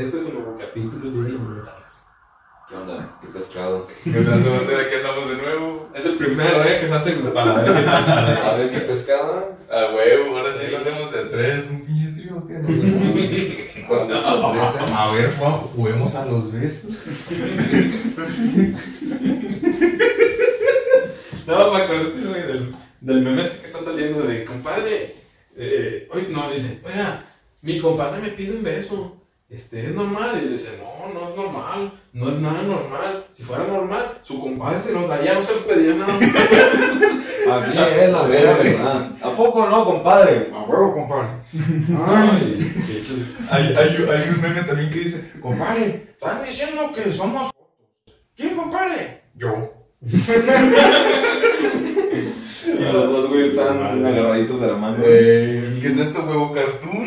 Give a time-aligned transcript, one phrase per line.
[0.00, 2.06] Este es un nuevo capítulo de Inmortales.
[2.66, 3.18] ¿Qué onda?
[3.20, 3.86] ¿Qué pescado?
[4.02, 4.84] ¿Qué tranza, bandera?
[4.84, 5.90] Aquí andamos de nuevo.
[5.94, 6.80] Es el primero, ¿eh?
[6.80, 8.20] Que se hace para ver qué pasa.
[8.50, 9.58] A ver, ¿qué pescado?
[9.70, 11.68] A huevo, ahora sí lo hacemos de tres.
[11.68, 12.54] Un pinche trío, ¿qué?
[14.96, 15.34] A ver,
[15.76, 16.92] juguemos a los besos.
[21.46, 25.16] No, me acuerdo sí, güey, del, del meme este que está saliendo de compadre.
[25.56, 27.24] Eh, oye, no, dice, oiga,
[27.62, 29.19] mi compadre me pide un beso.
[29.50, 30.38] Este, ¿es normal?
[30.40, 31.92] Y le dice, no, no es normal.
[32.12, 33.24] No es nada normal.
[33.32, 36.14] Si fuera normal, su compadre se nos daría, no se le pedía nada.
[37.50, 39.10] Así es, la vera verdad.
[39.20, 40.52] ¿A poco no, compadre?
[40.54, 41.30] A huevo, compadre.
[42.06, 42.72] Ay.
[43.50, 47.50] Hay, hay, hay un meme también que dice, compadre, están diciendo que somos.
[48.36, 49.22] ¿Quién, compadre?
[49.34, 49.72] Yo.
[52.78, 54.96] Y los dos, güey, están agarraditos de la mano.
[55.04, 57.06] Eh, ¿Qué es esto, huevo cartoon?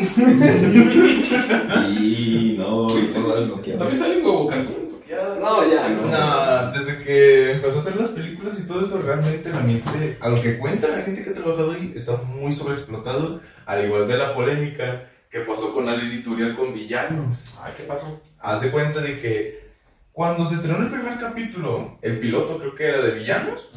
[1.86, 3.40] Sí, no, y todas
[3.78, 4.84] también sale un huevo cartoon.
[5.08, 6.02] ya- No, ya, no.
[6.06, 10.28] No, desde que empezó a hacer las películas y todo eso, realmente la mente, a
[10.28, 14.16] lo que cuenta la gente que ha trabajado ahí, está muy sobreexplotado, al igual de
[14.18, 17.54] la polémica que pasó con Ali Turiel con villanos.
[17.62, 18.20] Ay, ¿qué pasó?
[18.40, 19.64] Haz de cuenta de que
[20.12, 23.68] cuando se estrenó el primer capítulo, el piloto creo que era de villanos,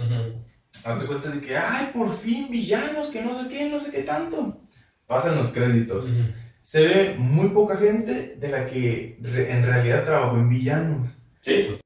[0.83, 3.92] haz de cuenta de que, ay, por fin villanos, que no sé qué, no sé
[3.92, 4.61] qué tanto.
[5.06, 6.08] Pasan los créditos.
[6.64, 11.17] Se ve muy poca gente de la que re- en realidad trabajó en villanos.
[11.42, 11.81] Sí, pues.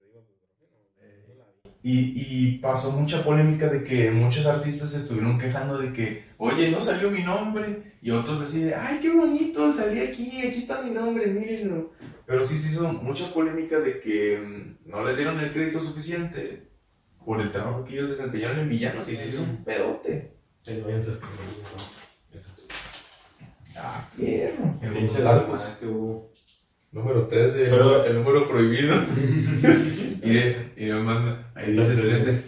[1.84, 6.70] Y, y pasó mucha polémica de que muchos artistas se estuvieron quejando de que, oye,
[6.70, 7.94] no salió mi nombre.
[8.04, 11.92] Y otros así de, ay, qué bonito, salí aquí, aquí está mi nombre, mírenlo.
[12.26, 16.71] Pero sí se hizo mucha polémica de que mm, no les dieron el crédito suficiente
[17.26, 20.34] por el trabajo que ellos desempeñaron en villanos y se hizo un pedote.
[20.68, 21.26] No, antes que
[23.78, 24.08] Ah,
[25.24, 25.62] tacos.
[25.62, 26.32] desmadre que hubo.
[26.92, 28.96] Número 13, Pero- el número prohibido.
[30.24, 32.44] y, y me manda, ahí dice 13.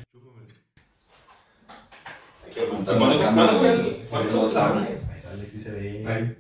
[2.46, 4.06] Hay que apuntar ¿Cuándo fue el.?
[4.10, 4.80] ¿Cuándo el sabe.
[5.12, 6.06] Ahí sale, sí se ve.
[6.06, 6.38] Ahí.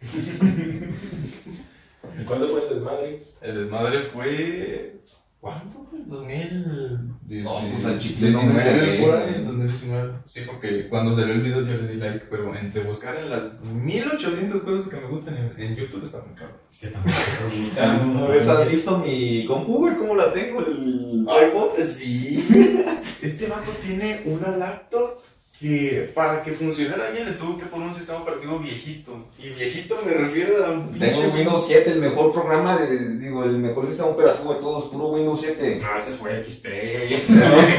[2.20, 3.22] ¿Y ¿Cuándo fue el desmadre?
[3.40, 4.96] El desmadre fue.
[5.40, 6.00] ¿Cuánto fue?
[6.04, 6.98] 2019.
[7.42, 9.44] No, pues al chicle no me 19, pegué, por ahí, güey.
[9.44, 10.12] 2019.
[10.26, 13.60] Sí, porque cuando salió el video yo le di like, pero entre buscar en las
[13.62, 16.56] 1800 cosas que me gustan en, en YouTube está muy cabrón.
[16.80, 19.96] ¿Qué tan ¿No ves, has visto mi compu, güey?
[19.96, 20.60] ¿Cómo la tengo?
[20.60, 21.78] El iPod.
[21.82, 22.46] sí.
[23.20, 25.18] Este vato tiene una laptop
[25.60, 29.26] que para que funcionara bien le tuvo que poner un sistema operativo viejito.
[29.42, 33.58] Y viejito me refiero a un pinche Windows 7, el mejor programa, de, digo, el
[33.58, 35.80] mejor sistema operativo de todos, puro Windows 7.
[35.82, 36.66] No, ese fue XP.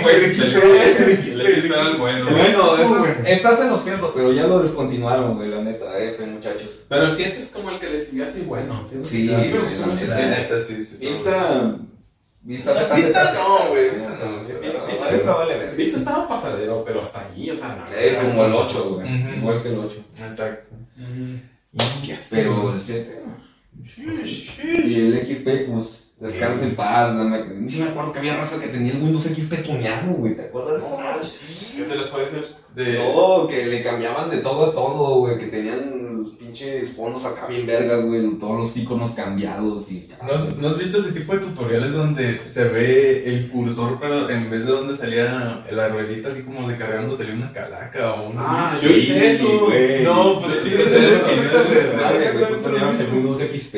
[0.03, 0.13] Fue
[1.99, 2.31] bueno.
[2.31, 6.81] Bueno, estás en lo cierto, pero ya lo descontinuaron, güey, la neta, F, muchachos.
[6.89, 8.85] Pero el 7 es como el que le siguió así bueno.
[8.85, 9.27] Sí, Sí.
[9.29, 10.05] Sí, 7.
[10.07, 10.97] neta, sí, sí.
[12.41, 12.71] Vista.
[12.71, 15.75] Vista Vista no, güey, vista no, Vista vista no, vista Vista vale ver.
[15.75, 17.83] Viste, estaba pasadero, pero hasta allí, o sea, no.
[17.97, 19.07] Eh, como el 8, güey.
[19.07, 19.37] Ujú.
[19.37, 19.95] Igual que el 8.
[20.29, 20.75] Exacto.
[20.97, 21.39] Ujú.
[22.31, 23.23] Pero el 7.
[23.85, 24.05] Sí,
[24.85, 27.13] Y el XP, pues, descansa en paz.
[27.13, 30.35] No me, sí me acuerdo que había raza que tenía el Windows XP tuneado, güey.
[30.35, 31.01] ¿Te acuerdas de eso?
[31.01, 31.73] No, sí.
[31.77, 32.45] ¿Qué se les puede hacer?
[32.75, 32.97] De...
[32.97, 35.37] No, que le cambiaban de todo a todo, güey.
[35.37, 38.37] Que tenían los pinches fondos acá bien vergas, güey.
[38.37, 40.07] Todos los iconos cambiados y.
[40.21, 44.29] ¿No has, no has visto ese tipo de tutoriales donde se ve el cursor, pero
[44.29, 48.29] en vez de donde salía la ruedita así como de cargando, salía una calaca o
[48.29, 48.35] un...
[48.37, 49.65] Ah, yo hice eso.
[49.65, 50.03] güey.
[50.03, 50.83] No, pues sí, sí, sí,
[53.13, 53.75] Windows XP.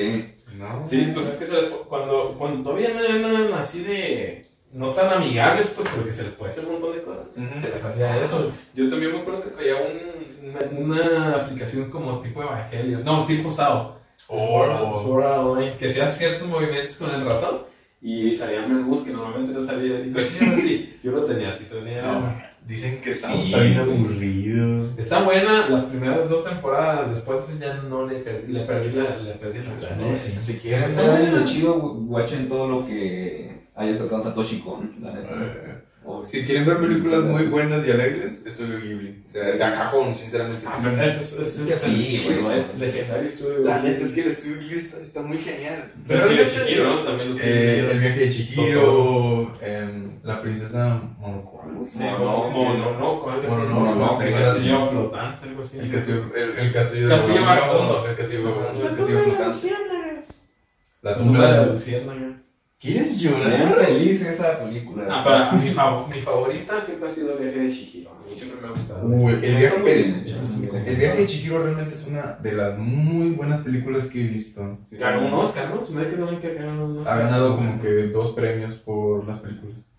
[0.58, 0.88] No.
[0.88, 1.46] Sí, pues es que
[1.88, 4.46] cuando, cuando todavía no eran así de.
[4.74, 7.26] No tan amigables, pues, porque se les puede hacer un montón de cosas.
[7.36, 7.60] Ujú.
[7.60, 8.52] Se les hacía eso.
[8.74, 13.00] Yo también me acuerdo que traía un, una, una aplicación como tipo Evangelio.
[13.04, 13.98] No, tipo SAO.
[14.28, 15.58] Oh.
[15.80, 17.64] Que hacía ciertos movimientos con el ratón
[18.02, 20.10] y salían menús que normalmente no salían.
[20.10, 20.98] Y cosas así.
[21.04, 22.02] Yo lo tenía así, tenía.
[22.04, 22.34] No,
[22.66, 24.90] dicen que está, Sí, está bien aburrido.
[24.98, 29.34] Está buena las primeras dos temporadas, después ya no le, per- le perdí la, le
[29.34, 30.22] perdí la No, ganas.
[30.22, 35.30] si, Está bien en chido, guachen todo lo que haya sacado Satoshi Kon, la neta.
[35.34, 39.24] Eh, O- Si quieren ver películas muy buenas y alegres, Estudio Ghibli.
[39.28, 40.66] O sea, de a cajón, sinceramente.
[40.66, 42.60] Ah, pero ese es, ese es Sí, el- güey.
[42.60, 43.60] es legendario estudio.
[43.60, 45.92] La neta es que el Estudio Ghibli está, está muy genial.
[46.08, 47.04] Pero el de realmente- Chihiro, ¿no?
[47.04, 48.00] También lo Eh, el tiene.
[48.00, 51.04] viaje de Chihiro, em, la princesa así.
[51.98, 53.68] Sí, Mononoke, algo así.
[53.74, 55.78] Mononoke, el el castillo flotante, algo así.
[55.80, 58.08] El castillo, el, el castillo, Castillo de vagabundo.
[58.08, 59.68] El castillo vagabundo, el La castillo tumba de flotante.
[61.04, 62.41] La tumba de de luciérnaga.
[62.82, 63.76] ¿Quieres llorar?
[63.86, 65.06] feliz esa película.
[65.10, 68.10] Ah, para mi, fav- mi favorita siempre ha sido el viaje de Shihiro.
[68.10, 69.06] A mí siempre me ha gustado.
[69.08, 72.78] Uy, el, viaje, bien el, es bien viaje de Chihiro realmente es una de las
[72.80, 74.80] muy buenas películas que he visto.
[74.84, 75.34] Sí, Ganó un.
[75.34, 75.84] Oscar, ¿no?
[75.84, 77.20] Se me hace que no que ganó un Ha Oscar.
[77.20, 79.94] ganado como que dos premios por las películas.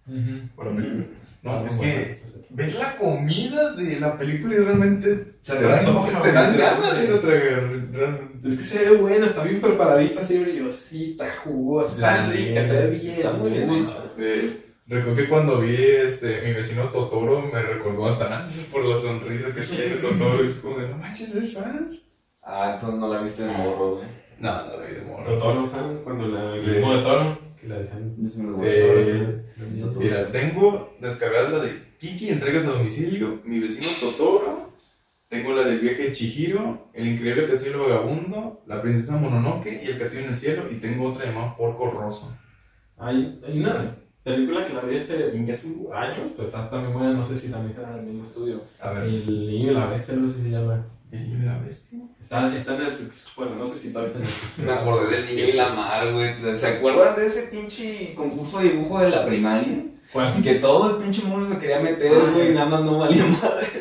[0.57, 1.05] Por la película.
[1.43, 2.15] No, es que
[2.51, 5.85] ves la comida de la película y realmente Se te dan,
[6.23, 7.63] te dan ganas de ir a tragar.
[7.93, 8.49] Realmente.
[8.49, 13.15] Es que se ve buena, está bien preparadita, así brillosita, jugosa, rica, se ve bien.
[13.15, 14.05] está muy bien gusta.
[14.19, 19.01] Eh, recuerdo que cuando vi este, mi vecino Totoro me recordó a Sans por la
[19.01, 20.45] sonrisa que tiene Totoro.
[20.45, 22.03] Y es como de, no manches, es Sans.
[22.43, 24.09] Ah, entonces no la viste de morro, güey.
[24.39, 25.25] No, no la vi de morro.
[25.25, 28.15] Totoro San, cuando la Guillermo de Toro, que la decían.
[28.19, 29.45] Yo sí me lo Eh.
[29.97, 34.73] Mira, tengo descargada la de Kiki, entregas a domicilio, mi vecino Totoro,
[35.29, 39.99] tengo la del viaje de Chihiro, el increíble castillo vagabundo, la princesa Mononoke y el
[39.99, 42.37] castillo en el cielo, y tengo otra llamada Porco Rosso.
[42.99, 43.89] Hay, hay una
[44.25, 45.31] película que la vi hace
[45.95, 48.63] años, pues está también buena, no sé si también está en el mismo estudio.
[48.81, 50.85] A ver, El niño y la bestia, no sé si se llama.
[51.13, 51.99] ¿El niño y la bestia?
[52.21, 53.25] Está, está en Netflix.
[53.37, 54.67] Bueno, no sé si todavía está en Netflix.
[54.67, 56.57] Me acordé del niño y la mar, güey.
[56.57, 59.85] ¿Se acuerdan de ese pinche concurso de dibujo de la primaria?
[60.13, 60.43] ¿Cuál?
[60.43, 62.31] Que todo el pinche mundo se quería meter, Ah.
[62.35, 63.67] güey, y nada más no valía madre.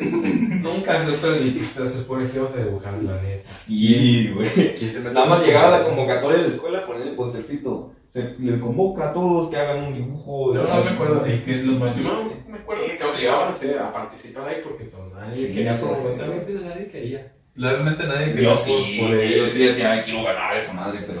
[0.62, 3.50] Nunca se fue ni se supone que ibas a dibujar, la neta.
[3.66, 4.74] Sí, güey.
[4.76, 7.92] ¿Quién se mete Nada más llegaba la convocatoria de la escuela, ponían el postercito.
[8.08, 10.52] Se les convoca a todos que hagan un dibujo.
[10.52, 11.96] de Yo no tal- me acuerdo de qué es lo más.
[11.96, 15.54] Yo no me acuerdo que obligaban a, hacer, a participar ahí porque pues, nadie Sí,
[15.54, 17.32] quería nadie quería.
[17.54, 19.50] Realmente nadie quería Yo sí, por yo ellos.
[19.50, 21.20] sí decía, "Ay, quiero ganar esa madre, pero.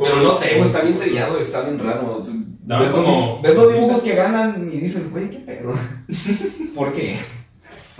[0.00, 2.22] Pero no sé, güey, está bien trillado, está bien raro.
[2.62, 5.72] Da ves, como- los, ves los dibujos que ganan y dices, güey, qué pedo.
[6.74, 7.18] ¿Por qué?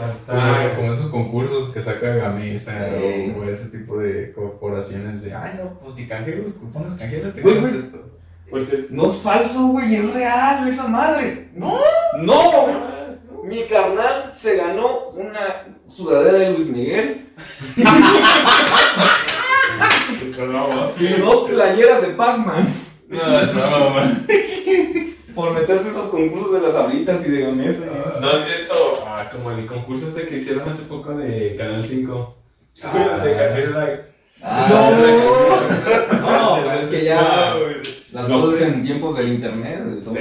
[0.00, 5.58] Está, Como, esos concursos que saca Gamesa o, o ese tipo de corporaciones de, ay
[5.62, 7.99] no, pues si canjeas los cupones canjeras te ganas esto.
[8.50, 11.50] Pues el- No es falso, güey, es real esa madre.
[11.55, 11.75] No.
[12.23, 12.91] ¡No!
[13.44, 17.29] Mi carnal se ganó una sudadera de Luis Miguel
[20.41, 22.75] Eso no, y dos playeras de Pac-Man
[23.09, 24.27] No, eso no, man.
[25.35, 27.85] por meterse esos concursos de las abritas y de Gamesa.
[28.21, 28.75] ¿No has visto
[29.07, 32.37] ah, como el concurso ese que hicieron hace poco de Canal 5?
[32.83, 33.21] Ah.
[33.23, 34.01] de Café Live.
[34.43, 34.67] Ah,
[36.23, 37.21] no, pero es que ya
[37.55, 37.77] No, güey.
[38.13, 40.21] las cosas en tiempos del internet son Sí,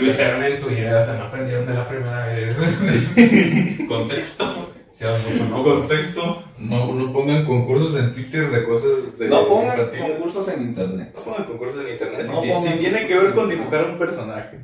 [0.00, 2.56] lo hicieron en Twitter, o sea, no aprendieron de la primera vez.
[3.88, 4.67] Contexto.
[4.98, 5.62] Hicieron mucho, ¿no?
[5.62, 10.00] Contexto, no, no pongan concursos en Twitter de cosas de No pongan infantil.
[10.00, 11.12] concursos en internet.
[11.14, 13.98] No pongan concursos en internet si, No pongan si tiene que ver con dibujar un
[13.98, 14.58] personaje.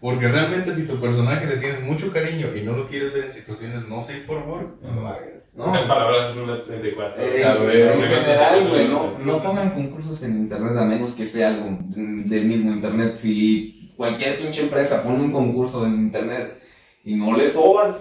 [0.00, 3.32] Porque realmente si tu personaje le tienes mucho cariño y no lo quieres ver en
[3.32, 5.50] situaciones no safe for work, no lo hagas.
[5.54, 7.22] No, Las palabras Ruleta 34.
[7.22, 11.26] Eh, A ver, en general, güey, no, no pongan concursos en internet a menos que
[11.26, 13.14] sea algo del mismo internet.
[13.20, 16.58] Si cualquier pinche empresa pone un concurso en internet
[17.04, 17.94] y no le soban,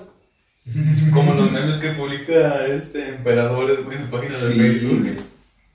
[1.14, 4.60] Como los memes que publica este emperadores güey, en su página de Sí.
[4.60, 5.08] Facebook.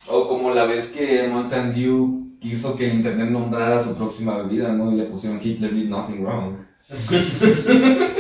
[0.09, 4.73] o como la vez que Mountain Dew quiso que el internet nombrara su próxima bebida,
[4.73, 4.91] ¿no?
[4.93, 6.55] Y le pusieron Hitler did nothing wrong.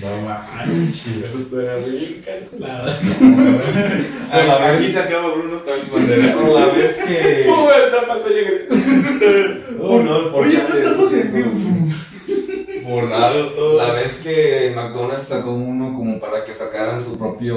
[0.00, 1.06] No manches.
[1.08, 1.60] Eso estuvo
[1.90, 2.96] bien cancelada.
[4.76, 6.36] Aquí se acaba Bruno Tales Bandera.
[6.46, 7.44] O la vez que.
[7.48, 9.60] Puerta pantalla gris.
[9.80, 11.50] Oh, no, el Oye, no estamos en vivo.
[13.32, 13.76] Todo.
[13.76, 17.56] La vez que McDonald's sacó uno como para que sacaran su propio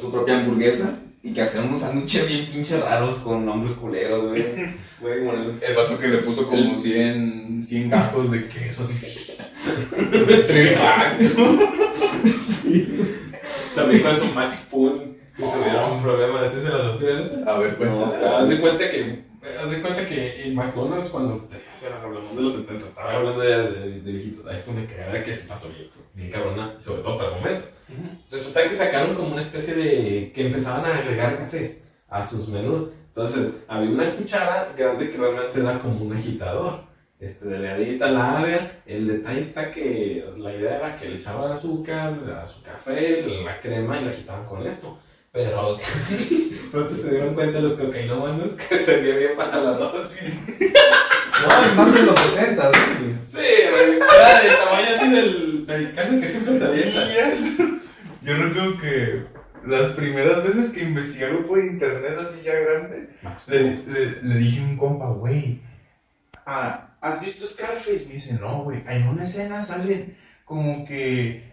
[0.00, 4.44] su propia hamburguesa y que hacían unos sándwiches bien pinche raros con nombres culeros, güey.
[5.00, 8.82] Güey, como el- El vato que le puso como El- 100, 100 gajos de queso
[8.84, 8.94] así.
[10.46, 11.58] Trifacto.
[13.74, 15.12] También con su Max Spoon.
[15.36, 16.44] Que tuvieron un problema.
[16.44, 17.36] ¿Ese se lo supieron ese?
[17.46, 18.38] A ver, cuéntala.
[18.42, 19.24] Haz de cuenta que,
[19.62, 21.56] haz de cuenta que en McDonald's cuando te
[22.02, 25.36] hablamos de los 70, estaba hablando de, de, de viejitos, ahí fue una cagada que
[25.36, 27.64] se pasó bien, bien cabrona, sobre todo para el momento.
[28.30, 32.90] Resulta que sacaron como una especie de, que empezaban a agregar cafés a sus menús.
[33.08, 36.92] Entonces, había una cuchara grande que realmente era como un agitador.
[37.20, 38.82] Este, delgadita, larga.
[38.84, 43.60] El detalle está que la idea era que le echaban azúcar a su café, la
[43.60, 44.98] crema y la agitaban con esto.
[45.30, 45.76] Pero
[46.72, 50.20] pronto se dieron cuenta los cocainómanos que servía bien para la dosis.
[51.42, 53.16] No, y más de los 70, güey.
[53.30, 53.38] Sí,
[53.70, 57.08] güey, era del tamaño así del pericazo que siempre se avienta.
[57.08, 57.58] Yes.
[58.22, 59.24] Yo recuerdo que
[59.66, 63.08] las primeras veces que investigué algo por internet así ya grande,
[63.48, 65.60] le, le, le dije a un compa, güey,
[66.46, 68.06] ah, ¿has visto Scarface?
[68.06, 71.52] Me dice, no, güey, en una escena salen como que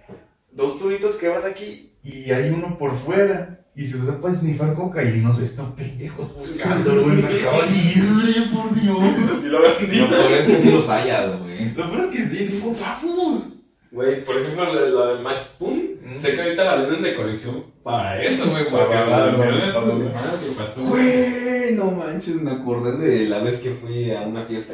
[0.51, 3.58] dos tubitos que van aquí y hay uno por fuera.
[3.81, 5.31] Y se usa para snifar cocaína.
[5.41, 9.39] Estos pendejos buscando, güey, mercado libre, por Dios.
[9.41, 9.97] Sí lo vendí.
[9.99, 11.73] Lo peor es que sí los hayas, güey.
[11.75, 13.53] Lo peor es que sí, sí encontramos.
[13.91, 16.17] Güey, por ejemplo, la, la de Max Spoon, Mm.
[16.17, 20.01] sé que ahorita la venden de colección para eso, güey, para que Para- la versión
[20.41, 20.81] que pasó.
[20.83, 24.73] Güey, no manches, me acordé de la vez que fui a una fiesta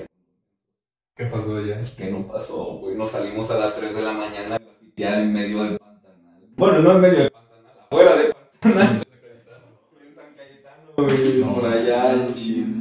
[1.17, 1.79] ¿Qué pasó allá?
[1.97, 2.95] que no pasó, güey.
[2.95, 6.41] Nos salimos a las 3 de la mañana a en medio del Pantanal.
[6.57, 8.44] Bueno, no en medio del Pantanal, afuera del Pantanal.
[10.95, 12.15] Por allá,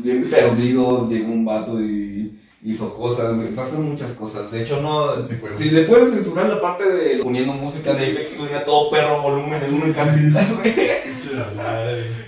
[0.04, 4.50] bien perdidos, llegó un vato y hizo cosas, pasan muchas cosas.
[4.50, 5.56] De hecho, no, Sí, pues.
[5.56, 9.62] si le puedes censurar la parte de poniendo música de Apex a todo perro volumen
[9.62, 10.74] en una casita, güey.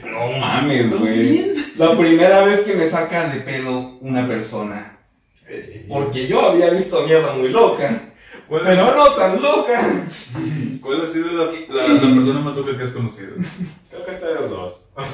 [0.04, 1.52] No mames, güey.
[1.78, 4.98] La primera vez que me saca de pedo una persona.
[5.88, 8.05] Porque yo había visto mierda muy loca.
[8.48, 9.80] Pero no tan loca.
[10.80, 13.32] ¿Cuál ha sido la, la, la persona más loca que has conocido?
[13.90, 14.80] Creo que está de los dos.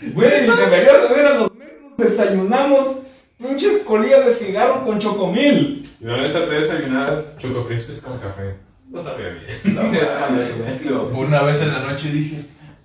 [0.00, 1.74] Güey, deberías de ver a los meses.
[1.96, 2.98] Desayunamos
[3.36, 5.90] pinches colillas de cigarro con chocomil.
[6.00, 8.54] Y una vez traté de desayunar Choco Crispies con café.
[8.90, 9.60] No sabía bien.
[10.84, 11.02] No.
[11.18, 12.44] Una vez en la noche dije,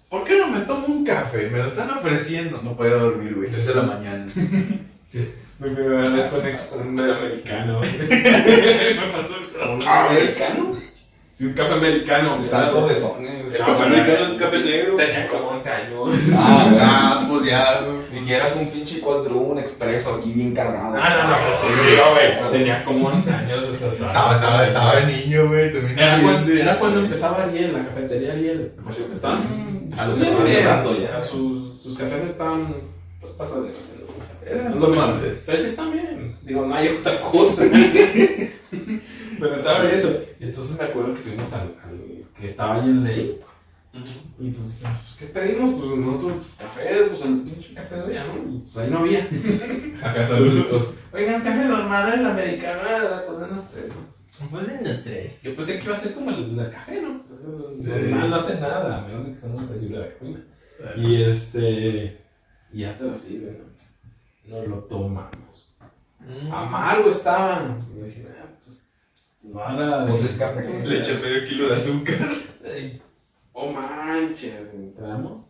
[0.10, 1.50] ¿por qué no me tomo un café?
[1.52, 2.60] Me lo están ofreciendo.
[2.64, 4.26] No podía dormir, güey, 3 de la mañana.
[5.64, 6.26] Mi primera vez
[6.70, 7.80] con un americano.
[7.80, 9.88] Me pasó eso.
[9.88, 10.72] ¿Americano?
[11.32, 12.42] Sí, un café americano.
[12.42, 13.58] Están El suavezones.
[13.58, 14.96] café americano es café negro.
[14.98, 16.10] Tenía como 11 años.
[16.36, 16.60] Ah.
[16.86, 17.80] Ah, pues ya.
[18.14, 20.96] Y quieras un pinche quadru, un expreso aquí bien cargado.
[20.96, 22.52] No, no, no, no, güey.
[22.52, 23.64] Tenía como 11 años.
[23.70, 25.72] Estaba, estaba, estaba de niño, güey.
[25.98, 28.74] Era cuando, era cuando empezaba Ariel, la cafetería Ariel.
[29.12, 29.90] Están.
[29.98, 31.22] A los rato ya.
[31.24, 32.74] Sus, sus cafés están.
[33.22, 33.78] Pues pasaderos.
[34.48, 35.06] Eran No lo mejor.
[35.08, 35.44] tomables.
[35.46, 36.38] Pero sí están bien.
[36.44, 37.64] Digo, no hay otra cosa.
[39.40, 40.22] Pero estaba bien eso.
[40.40, 43.40] Y entonces me acuerdo que fuimos al, al que estaba ahí en ley.
[43.94, 45.76] Y pues dijimos, pues, ¿qué pedimos?
[45.76, 48.52] Pues nosotros café, pues el pinche café de allá, ¿no?
[48.52, 49.28] Y pues ahí no había.
[50.04, 50.96] Acá saluditos.
[51.14, 52.82] Oigan, café normal, el americano,
[53.28, 54.48] pues unos tres, ¿no?
[54.50, 55.42] Pues en los tres.
[55.44, 57.20] Yo pensé que iba a ser como el Nescafé, ¿no?
[57.20, 57.88] Pues eso Sí.
[57.88, 61.08] normal, no hace nada, a menos de que seamos sensibles a la.
[61.08, 62.18] Y este.
[62.74, 63.73] Y ya te lo sirven, ¿no?
[64.46, 65.76] Nos lo tomamos.
[66.52, 67.78] Amargo estaba.
[67.96, 68.86] Y dije, ah, pues.
[69.42, 70.06] No haga.
[70.06, 70.86] Pues es café.
[70.86, 72.30] Le eché medio kilo de azúcar.
[73.54, 75.48] Oh manches, entramos.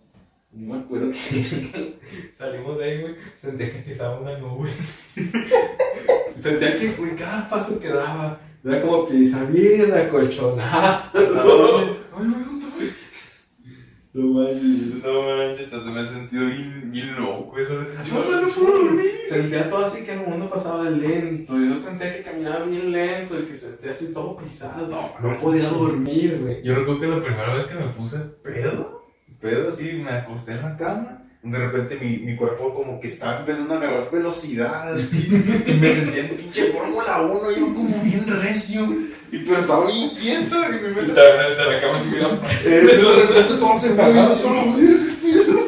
[0.51, 1.97] No me acuerdo que
[2.31, 3.15] salimos de ahí, güey.
[3.35, 4.69] Sentía que pisaba una nube.
[6.35, 11.03] Sentía que, güey, cada paso que daba era como pisar bien acolchonado.
[12.15, 12.62] Ay.
[14.13, 15.03] No manches.
[15.03, 17.83] No manches, hasta me ha sentido bien, bien loco eso.
[18.03, 19.11] Yo no puedo dormir.
[19.27, 21.57] Sentía todo así que el mundo pasaba lento.
[21.59, 24.85] Yo sentía que caminaba bien lento y que sentía así todo pisado.
[24.87, 26.61] No, no podía dormir, güey.
[26.63, 29.03] Yo recuerdo que la primera vez que me puse pedo,
[29.41, 31.19] pedo así, me acosté en la cama.
[31.41, 35.27] De repente mi, mi cuerpo como que estaba empezando a agarrar velocidad así.
[35.67, 38.87] y me sentía en pinche Fórmula 1, yo como bien recio.
[39.33, 42.29] Y, pero estaba bien quieto y mi mente De la cama así, mira.
[42.65, 45.59] Eh, de repente todo se me agarra, solo, "Joder, ¿qué pedo?".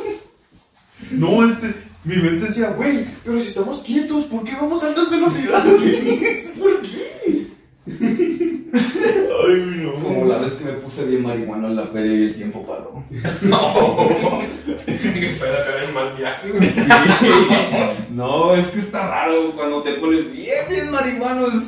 [1.10, 5.10] No, este, mi mente decía, güey, pero si estamos quietos, ¿por qué vamos a altas
[5.10, 6.52] velocidades?
[6.60, 7.48] ¿Por qué?
[7.88, 9.94] Ay, no.
[9.96, 13.04] Como la vez que me puse bien marihuana en la feria y el tiempo paró.
[13.42, 14.42] No.
[14.86, 16.50] que fue a caer en mal viaje.
[18.12, 21.48] No, es que está raro cuando te pones bien, bien marihuano.
[21.48, 21.64] Es,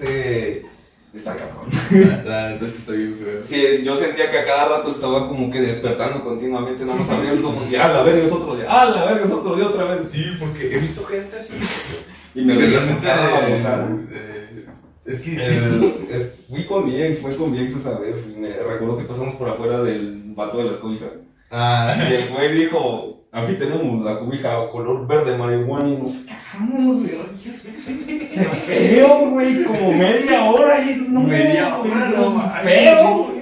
[0.00, 0.77] este.
[1.18, 2.24] Está cabrón.
[2.26, 3.42] La neta sí está bien feo.
[3.42, 7.32] Sí, yo sentía que a cada rato estaba como que despertando continuamente, nada más abría
[7.32, 9.66] los ojos y ah, la verga es otro día, ah, la verga es otro día
[9.68, 10.10] otra vez.
[10.10, 11.54] Sí, porque he visto gente así.
[12.34, 13.06] Y me veía realmente.
[13.06, 13.96] realmente babosada.
[14.12, 14.66] eh,
[15.06, 15.46] es que.
[15.46, 19.04] Es- fui con mi ex, fui con mi ex esa vez y me recuerdo que
[19.04, 21.10] pasamos por afuera del vato de las cobijas.
[21.50, 21.94] Ah.
[22.08, 27.18] Y el güey dijo, aquí tenemos la cobija color verde marihuana y nos cagamos de
[27.18, 28.50] risa.
[28.66, 31.20] Feo, güey, como media hora y no.
[31.22, 32.40] Media hora, no.
[32.62, 33.32] Feo.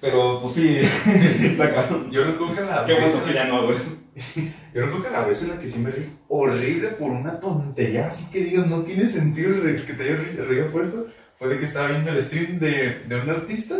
[0.00, 0.78] Pero pues sí,
[1.44, 2.10] está cabrón.
[2.10, 3.76] Yo recuerdo que la Qué vez en que ya no, güey.
[4.74, 8.06] Yo recuerdo que la vez en la que sí me reí horrible por una tontería,
[8.08, 11.06] así que digas, no tiene sentido el que te haya re- reído por esto,
[11.38, 13.76] fue de que estaba viendo el stream de, de un artista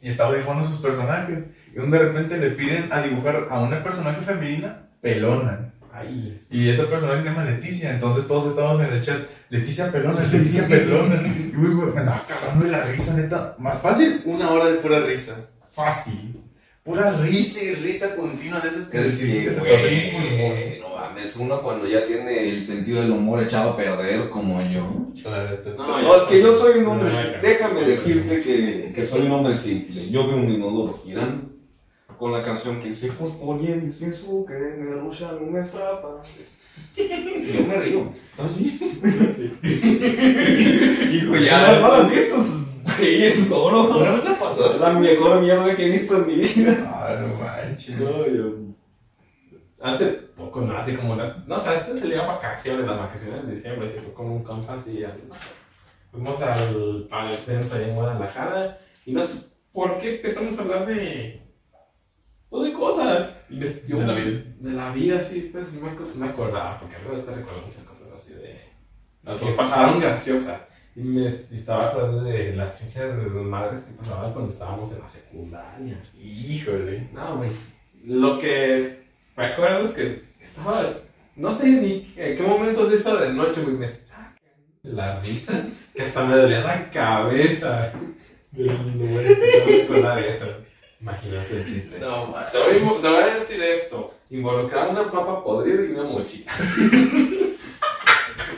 [0.00, 1.44] y estaba dibujando sus personajes.
[1.74, 5.72] Y de repente le piden a dibujar a una personaje femenina pelona.
[5.92, 6.40] Ay.
[6.50, 10.66] Y esa personaje se llama Leticia, entonces todos estábamos en el chat, Leticia pelona, Leticia
[10.66, 11.22] pelona.
[11.26, 13.54] Y güey, güey, me andaba cagando de la risa, neta.
[13.58, 15.36] Más fácil, una hora de pura risa.
[15.70, 16.38] Fácil.
[16.82, 21.62] Pura risa y risa continua de esas que Es que que, se no mames, uno
[21.62, 25.06] cuando ya tiene el sentido del humor echado a perder como yo.
[25.76, 29.32] No, No, es que yo soy un hombre, No, déjame decirte que, que soy un
[29.32, 30.10] hombre simple.
[30.10, 31.51] Yo veo un inodoro girando
[32.22, 36.22] con la canción que dice, pues ponían sin su que me rucha no me estrapa.
[36.96, 38.12] Yo me río.
[38.30, 38.78] ¿Estás bien?
[39.34, 39.58] Sí.
[41.16, 42.36] Hijo, ya, no has visto.
[42.96, 43.98] Güey, es oro.
[43.98, 44.78] ¿Una vez la Es pasaste?
[44.78, 46.76] la mejor mierda que he visto en mi vida.
[46.86, 47.98] Ah, no manches.
[47.98, 48.52] No, yo.
[49.80, 51.44] Hace poco, no, así como las.
[51.48, 54.74] No, o sea, antes salía vacaciones, las vacaciones de diciembre, se fue con un compa
[54.74, 55.22] así, así.
[56.12, 60.86] Fuimos al, al centro ahí en Guadalajara y no sé por qué empezamos a hablar
[60.86, 61.42] de.
[62.52, 63.30] Pues, de cosas.
[63.48, 64.42] Me- De la vida.
[64.60, 67.82] De la vida, sí, pues no me, me acordaba, porque a me gusta recordar muchas
[67.82, 68.60] cosas así de.
[69.26, 69.40] Ok.
[69.40, 70.60] que pasaron graciosas.
[70.94, 74.98] Y me estaba acordando de las fechas de las madres que pasaban cuando estábamos en
[75.00, 76.02] la secundaria.
[76.16, 77.08] Híjole.
[77.12, 77.50] No, güey.
[78.04, 79.00] Lo que
[79.36, 80.82] me acuerdo es que estaba.
[81.34, 83.76] No sé ni en qué momentos de eso de noche, güey.
[83.76, 84.34] Me estaba
[84.82, 85.64] la risa.
[85.94, 87.92] Que hasta me dolía la cabeza.
[88.52, 90.46] De que estaba recordar de eso.
[91.02, 91.98] Imagínate el chiste.
[91.98, 92.34] No.
[92.52, 94.14] Te voy, te voy a decir esto.
[94.30, 96.52] Involucrar una papa podrida y una mochila.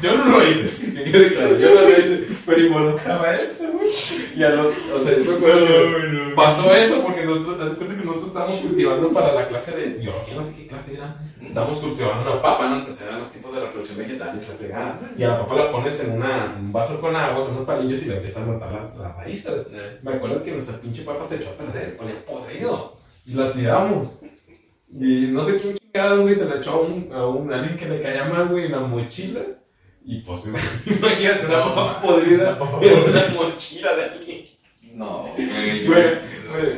[0.02, 3.90] Yo no lo hice, que quede claro, yo no lo hice, pero involucraba esto, güey.
[4.36, 7.96] Y a los, o sea, yo me acuerdo que pasó eso porque nosotros, das cuenta
[7.96, 11.16] que nosotros estábamos cultivando para la clase de biología, no sé qué clase era.
[11.40, 12.78] Estábamos cultivando una papa, ¿no?
[12.78, 15.00] Entonces eran los tipos de reproducción vegetal y la fregada.
[15.16, 18.02] Y a la papa la pones en una, un vaso con agua, con unos palillos
[18.02, 19.52] y le empiezas a notar las, las raíces.
[20.02, 22.94] Me acuerdo que nuestra pinche papa se echó a perder, ponía podrido.
[23.26, 24.20] Y la tiramos.
[24.90, 27.88] Y no sé quién chingado, güey, se la echó a un, a un alguien que
[27.88, 29.40] le caía mal, güey, en la mochila.
[30.04, 30.44] Y pues,
[30.86, 34.44] imagínate una papa podrida en una mochila de alguien.
[34.92, 35.86] No, güey.
[35.86, 36.04] Güey,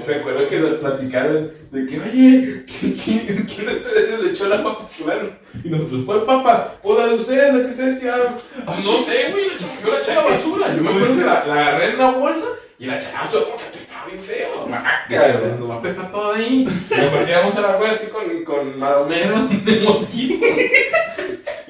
[0.06, 4.86] me, acuerdo que nos platicaron de que, oye, ¿quién, de ustedes le echó la papa
[4.86, 5.30] fulano?
[5.62, 6.76] Y nosotros, ¿cuál papa?
[6.82, 8.34] Pues la de ustedes, la que ustedes tiraron.
[8.66, 9.44] "Ah, no sé, güey,
[9.84, 10.74] yo la eché a la basura.
[10.74, 12.46] Yo me acuerdo que la, la agarré en una bolsa
[12.78, 14.64] y la eché a la basura porque apestaba bien feo.
[14.66, 16.66] Guácala, Nos va a apestar todo ahí.
[16.90, 20.46] Y después tiramos a la güey así con, con maromero de mosquito.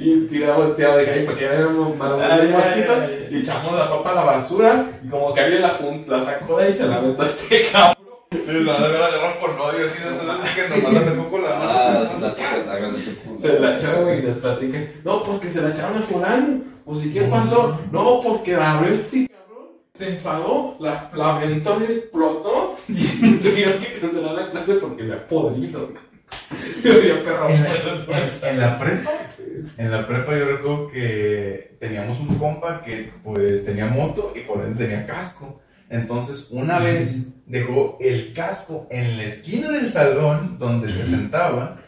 [0.08, 2.92] Y tiramos, tiramos de ahí porque era un maromero de Ay, mosquito.
[2.92, 3.28] ay, ay.
[3.36, 4.86] Y echamos la papa a la basura.
[5.04, 7.62] Y como que alguien la, la sacó de ahí y se la aventó a este
[7.72, 7.96] cabrón.
[8.30, 11.42] La de ver agarrar por odio, así de esas veces que nomás la sacó con
[11.42, 12.90] la Ah, mano.
[12.96, 13.36] culo.
[13.38, 14.92] Se la echó, güey, y les platiqué.
[15.04, 16.60] No, pues que se la echaron a fulano.
[16.84, 17.78] Pues, ¿y qué pasó?
[17.90, 19.66] No, pues que la abrió este cabrón.
[19.94, 22.76] Se enfadó, la, la aventó y explotó.
[22.88, 25.88] Y tuvieron que cancelar la clase porque me ha podrido.
[26.84, 28.12] Yo había perro En la, muerto.
[28.12, 29.10] en- en la prepa,
[29.78, 34.60] en la prepa yo recuerdo que teníamos un compa que pues tenía moto y por
[34.64, 35.60] ende tenía casco.
[35.88, 41.78] Entonces una vez dejó el casco en la esquina del salón donde se sentaba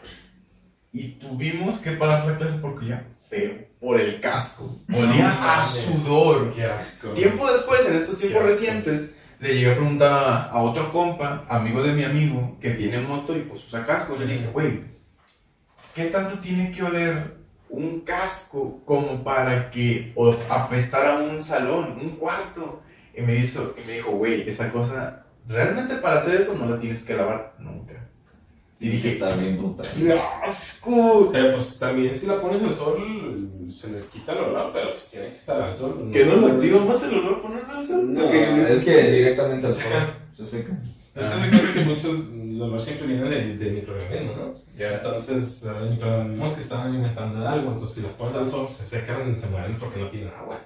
[0.91, 4.79] y tuvimos que parar la clase porque ya feo por el casco.
[4.91, 6.53] Olía No a sudor.
[6.53, 7.09] Qué asco.
[7.11, 11.93] Tiempo después, en estos tiempos recientes, le llegué a preguntar a, otro compa, amigo de
[11.93, 14.17] mi amigo, que tiene moto y pues usa casco.
[14.17, 14.83] Yo le dije, güey,
[15.95, 17.37] ¿qué tanto tiene que oler
[17.69, 20.13] un casco como para que
[20.49, 22.81] apestara un salón, un cuarto?
[23.15, 26.79] Y me, hizo, y me dijo, güey, esa cosa, realmente para hacer eso no la
[26.79, 27.98] tienes que lavar nunca.
[28.81, 29.87] Y dije, está bien brutal.
[29.97, 30.13] ¡qué
[30.43, 31.29] asco!
[31.33, 35.09] Pero pues también si la pones al sol se les quita el olor, pero pues
[35.11, 36.09] tiene que estar al sol.
[36.13, 38.13] ¿Que no lo activa más el olor ponerlo al sol?
[38.13, 39.83] No, Porque- es que directamente seca.
[39.89, 40.17] seca.
[40.37, 40.77] Se seca.
[41.15, 44.53] Es que recuerdo que muchos el olor siempre viene de, de microorganismos, ¿no?
[44.77, 44.95] Ya.
[44.95, 48.85] Entonces, hay microorganismos que están alimentando de algo, entonces si los pones al sol se
[48.85, 50.59] secan, se mueren porque no tienen agua.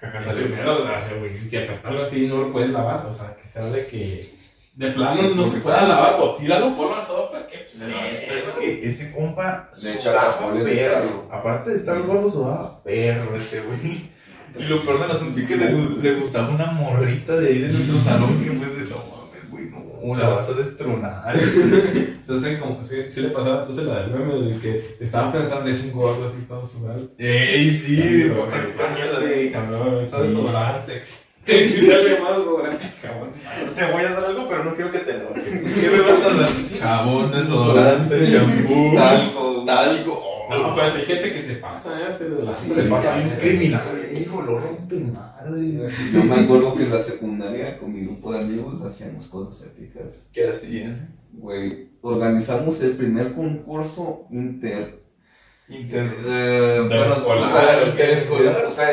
[0.00, 0.44] Jaja, O salió.
[0.46, 3.48] primero, o sea, si, si apesta algo así no lo puedes lavar, o sea, que
[3.48, 4.37] sea de que
[4.78, 7.86] de plano no se pueda lavar, o tíralo, ponlo al sol para que pues, No,
[7.88, 11.28] es que ese compa De sudaba perro.
[11.32, 14.08] Aparte de estar gordo, sudaba perro este güey.
[14.56, 17.68] Y lo peor del asunto es que le, le gustaba una morrita de ahí de
[17.70, 21.38] nuestro salón que fue de no mames, güey, no, la vas a destronar.
[22.22, 25.68] se hacen como, sí, sí le pasaba entonces la del meme del que estaba pensando
[25.68, 27.10] es un gordo así todo sudado.
[27.18, 29.22] Ey, sí, mierda.
[29.26, 31.02] sí, cabrón, está desodorante.
[31.68, 33.30] Si sale más desodorante, cabrón.
[33.74, 35.44] Te voy a dar algo, pero no quiero que te enojes.
[35.44, 36.80] ¿Qué me vas a dar?
[36.80, 39.64] Jabón, desodorante, shampoo, Talco.
[39.64, 40.22] talco.
[40.50, 42.12] No, pues hay gente que se pasa, ¿eh?
[42.12, 43.82] Se, la, Se pasa bien criminal,
[44.18, 45.88] hijo, lo rompe madre.
[46.12, 50.28] Yo me acuerdo que en la secundaria con mi grupo de amigos hacíamos cosas épicas.
[50.32, 51.14] ¿Qué hacían?
[51.32, 54.97] Güey, organizamos el primer concurso inter...
[55.70, 56.10] Inter...
[56.26, 58.64] eh, bueno, o sea, interescolar.
[58.66, 58.90] O sea,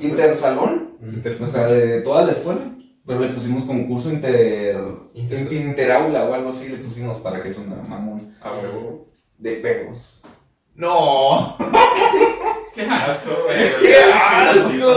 [0.00, 0.96] intersalón,
[1.40, 2.60] o sea, de toda la escuela.
[3.04, 4.76] Pero le pusimos concurso inter...
[5.14, 8.36] Inter- interaula o algo así le pusimos para que sonara mamón.
[8.40, 9.08] A huevo.
[9.38, 10.22] De perros.
[10.76, 11.56] No.
[12.74, 13.70] Qué asco, güey.
[13.80, 14.94] ¡Qué asco!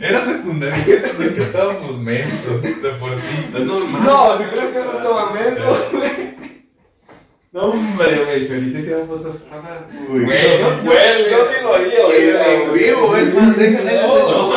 [0.00, 3.46] Era secundaria que estábamos mensos de por sí.
[3.54, 4.02] Es normal.
[4.04, 5.90] No, si crees que no estaba menso,
[7.54, 9.44] No, hombre, güey, si ahorita esas cosas.
[10.10, 12.62] Uy, Güey, no, yo, sí lo haría, güey.
[12.64, 14.16] En vivo, es más, déjale No.
[14.16, 14.52] ese show.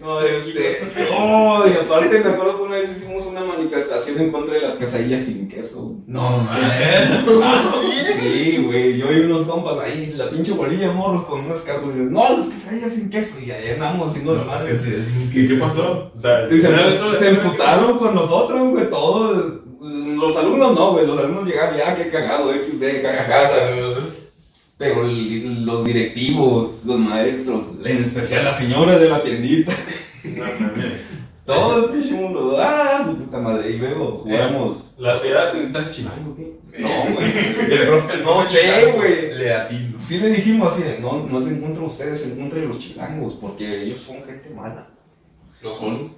[0.00, 0.78] No, este.
[1.10, 4.74] No, y aparte me acuerdo que una vez hicimos una manifestación en contra de las
[4.76, 5.96] quesadillas sin queso.
[6.06, 8.16] No, mames.
[8.18, 11.88] Sí, güey, yo y unos compas ahí, la pinche bolilla morros con unas cartas.
[11.94, 13.34] No, las quesadillas sin queso.
[13.44, 16.10] Y ahí andamos haciendo No, las es que sí, ¿Qué, qué pasó?
[16.14, 19.65] O sea, Y se, de se emputaron con nosotros, güey, todos.
[19.80, 24.22] Los alumnos no, güey, los alumnos llegaron ya, qué cagado, XD, saludos.
[24.78, 29.72] Pero el- los directivos, los maestros, en especial la señora de la tiendita,
[31.46, 34.92] No, todo el pinche mundo, ah, su puta madre, y luego jugamos.
[34.98, 36.56] La ciudad de tal chilango, ¿qué?
[36.80, 39.32] No, güey, el profe, no sé, güey.
[39.32, 39.54] Le.
[40.08, 43.82] Sí le dijimos así, de, no, no se encuentran ustedes, se encuentran los chilangos, porque
[43.84, 44.88] ellos son gente mala.
[45.62, 46.10] Los son.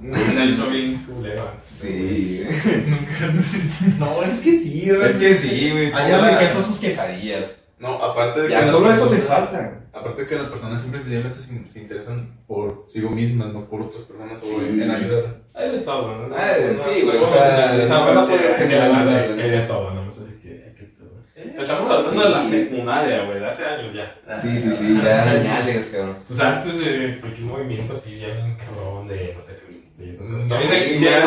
[0.00, 1.42] Me han hecho bien culero.
[1.80, 2.42] Sí,
[3.98, 5.10] No, es que sí, güey.
[5.10, 7.56] es que sí, güey, Allá la- queso sus quesadillas.
[7.78, 8.52] No, aparte de que.
[8.52, 9.76] Ya solo eso personas- les falta.
[9.92, 13.82] Aparte de que las personas siempre sencillamente se, se interesan por sí mismas, no por
[13.82, 14.66] otras personas o Sí.
[14.68, 15.40] en, en ayudar.
[15.54, 16.34] Hay de todo, ¿no?
[16.36, 16.52] Ah,
[16.84, 21.10] sí, güey, o sea, que hay de todo, no sé si que hay que todo.
[21.58, 24.14] Estamos hablando de la secundaria, güey, de hace años ya.
[24.42, 26.16] Sí, sí, sí, ya señales, cabrón.
[26.30, 30.26] O sea, antes de cualquier movimiento así, bien cabrón de, no sé, feminista y esas
[30.26, 30.48] cosas.
[30.48, 31.22] No, También Sí, existían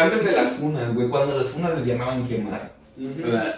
[0.00, 2.72] antes, de las funas, güey, cuando las funas les llamaban quemar.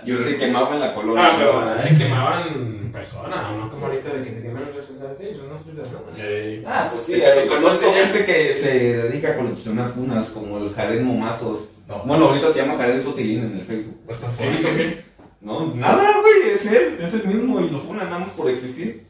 [0.04, 1.24] Yo se quemaba en la colonia.
[1.24, 5.28] Ah, pero sea, quemaban personas, no como ahorita de que te queman redes sociales, sí,
[5.34, 6.84] yo no soy de nada.
[6.84, 8.04] Ah, pues sí, conozco ya.
[8.04, 11.70] gente que se dedica a coleccionar funas, como el Jared Momazos.
[11.88, 13.96] no, Bueno, ahorita se llama Jared Sotilín en el Facebook.
[14.38, 15.09] ¿Qué hizo qué?
[15.40, 19.04] No, nada, güey, es él, es el mismo y lo funan nada más por existir.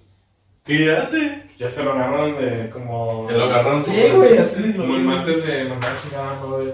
[0.65, 1.43] ¿Qué hace?
[1.59, 3.27] Ya se lo agarraron de como.
[3.27, 4.73] Se lo agarraron Sí, como- güey, así.
[4.77, 6.73] Como el martes de mandar chingando, el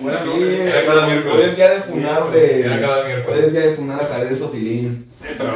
[0.00, 1.34] Bueno, Sí, era cada miércoles.
[1.36, 2.60] Puedes ya de funar de.
[2.64, 3.26] Era cada miércoles.
[3.38, 5.06] Puedes ya de funar a Jared Sotilín.
[5.20, 5.52] Pero,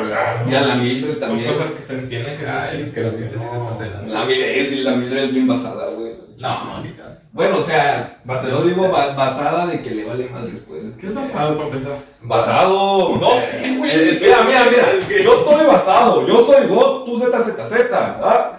[0.49, 1.53] Y a la Mildred son también.
[1.55, 3.31] cosas que se entienden que son Ay, es que la chistes.
[3.33, 4.13] gente sí se pasa de.
[4.13, 5.96] La Mildred, sí, la Mildred es bien basada, güey.
[6.39, 6.95] No, no, ni.
[7.33, 8.19] Bueno, o sea,
[8.49, 10.83] yo digo ba- basada de que le vale más después.
[11.01, 11.99] ¿Qué es basado para empezar?
[12.23, 13.17] Basado.
[13.17, 13.91] No sé, Es güey.
[14.19, 14.93] que- Mira, mira, mira.
[14.93, 16.27] es que- Yo estoy basado.
[16.27, 17.91] Yo soy God, tú ZZZ.
[17.93, 18.53] ¿Ah?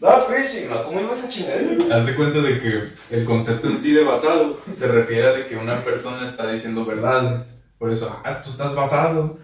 [0.00, 0.68] That's fishing.
[0.68, 0.82] ¿no?
[0.84, 1.58] ¿Cómo ibas a chingar?
[1.92, 5.46] Haz de cuenta de que el concepto en sí de basado se refiere a de
[5.46, 7.60] que una persona está diciendo verdades.
[7.78, 9.38] Por eso, ah, tú estás basado.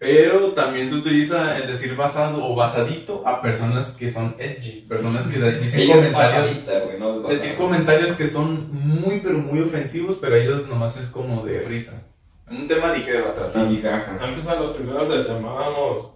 [0.00, 5.26] Pero también se utiliza el decir basado o basadito a personas que son edgy, personas
[5.26, 6.98] que dicen comentarios, basadita, güey.
[6.98, 11.44] No decir comentarios que son muy pero muy ofensivos, pero a ellos nomás es como
[11.44, 12.02] de risa.
[12.50, 13.68] Un tema ligero a tratar.
[13.68, 13.82] Sí.
[13.84, 16.12] Antes a los primeros les llamábamos.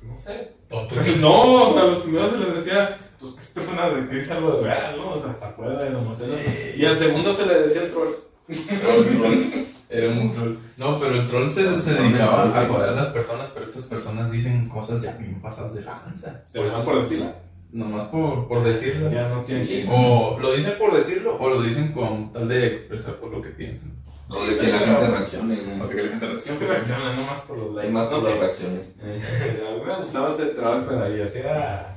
[0.00, 0.52] No sé.
[0.68, 0.94] Tonto.
[1.20, 3.00] No, a los primeros se les decía.
[3.18, 5.14] Pues que es persona de que dice algo de real, ¿no?
[5.14, 6.28] O sea, hasta puede, no sé.
[6.28, 6.36] ¿no?
[6.76, 8.32] Y al segundo se le decía el trolls.
[9.88, 10.56] Era un troll.
[10.76, 14.30] No, pero el troll se, se dedicaba a joder a las personas, pero estas personas
[14.30, 16.42] dicen cosas ya bien pasadas de lanza.
[16.52, 17.26] Te lo por decirlo.
[17.72, 19.10] Nomás por, por decirlo.
[19.10, 19.90] Ya no tiene chiste.
[19.92, 23.50] O lo dicen por decirlo, o lo dicen con tal de expresar por lo que
[23.50, 23.92] piensan.
[24.30, 25.78] O de que la gente reaccione, güey.
[25.78, 26.40] Para que la gente reaccione.
[26.40, 27.92] Siempre reaccionan, no más por los Hay likes.
[27.92, 28.30] más no por sé.
[28.30, 28.94] las reacciones.
[29.02, 31.96] A mí me gustaba ese troll, pero ahí hacía.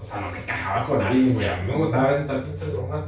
[0.00, 1.48] O sea, no me cajaba con alguien, güey.
[1.48, 3.04] A mí me gustaba aventar pinches bromas.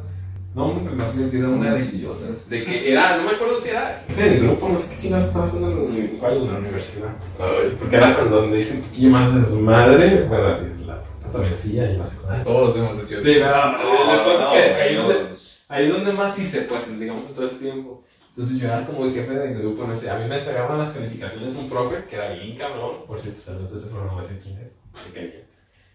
[0.55, 2.51] No, hombre, más me olvidó una de, idiosas.
[2.51, 5.45] de que era, no me acuerdo si era del grupo, no sé qué chingados estaba
[5.45, 7.11] haciendo en la, universidad.
[7.39, 11.55] Ay, Porque era cuando donde dice un poquillo más de su madre, bueno, la también
[11.65, 12.45] y la secundaria.
[12.45, 13.25] Todos hemos hecho eso.
[13.25, 15.37] Sí, pero el punto es que ahí no, donde,
[15.69, 18.05] ahí donde más hice, pues, digamos, en todo el tiempo.
[18.31, 20.91] Entonces yo era como el jefe del grupo, no sé, a mí me entregaban las
[20.91, 24.41] calificaciones un profe, que era bien cabrón, por cierto, saludos a ese programa, no sé
[24.43, 24.73] quién es.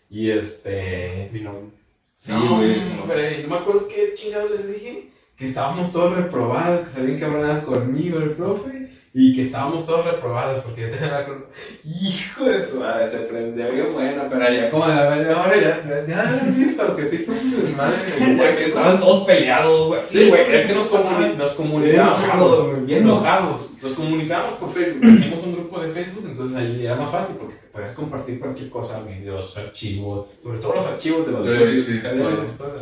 [0.10, 1.30] Y este...
[1.34, 1.72] Mi novio.
[2.18, 2.80] Sí, no, güey.
[3.02, 7.20] hombre, no me acuerdo qué chingados les dije, que estábamos todos reprobados, que se habían
[7.20, 8.85] cabronado conmigo el profe,
[9.18, 11.46] y que estábamos todos reprobados porque yo tenía la culpa.
[11.86, 15.56] Hijo de su madre, se prendió bien bueno, pero ya como a la media hora
[15.56, 17.96] ya, ya, ya habían visto que se hizo un desmadre.
[18.58, 20.02] Que estaban todos peleados, güey.
[20.12, 22.24] Sí, güey, es que nos, comuni nos Bien comunicábamos.
[22.24, 23.70] enojados, bien enojados.
[23.82, 27.56] Nos comunicábamos por Facebook, hicimos un grupo de Facebook, entonces ahí era más fácil porque
[27.56, 31.80] te podías compartir cualquier cosa, videos, archivos, sobre todo los archivos de los Sí, videos,
[31.86, 32.44] sí, videos y claro.
[32.44, 32.82] esas cosas.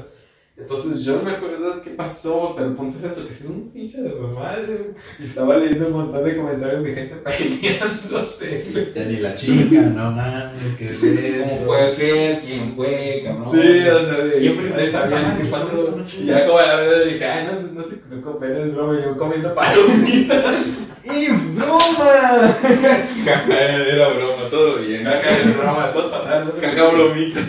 [0.55, 4.11] Entonces yo no me acuerdo qué pasó, pero ponte eso, que es un pinche de
[4.11, 4.91] su madre.
[5.19, 8.91] Y estaba leyendo un montón de comentarios de gente peleándose.
[8.93, 11.49] Ya ni la chica, no mames, ¿qué es eso?
[11.49, 12.39] ¿Cómo puede ser?
[12.41, 13.23] ¿Quién fue?
[13.25, 13.51] Cabrón?
[13.51, 14.85] Sí, o sea, de, ¿Quién fue?
[14.85, 16.05] está bien, ¿qué ¿qué pasó?
[16.19, 19.01] Y ya como a la vez dije, ay, no, no sé, no coopera, es broma,
[19.03, 20.55] yo comiendo palomitas.
[21.03, 22.57] ¡Y broma!
[23.49, 25.07] Era broma, todo bien.
[25.07, 26.51] Acá es broma, todos pasaron.
[26.61, 27.41] Caja bromita.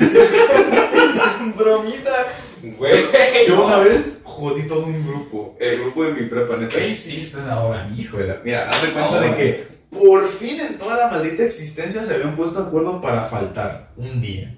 [1.55, 2.27] Bromita.
[2.73, 3.05] Güey.
[3.47, 6.77] Yo una vez jodí todo un grupo, el grupo de mi prepa, neta.
[6.77, 7.89] ¿Qué hiciste ahora?
[7.97, 9.31] Híjole, mira, haz de cuenta Ahora.
[9.31, 13.27] de que por fin en toda la maldita existencia se habían puesto de acuerdo para
[13.27, 14.55] faltar un día.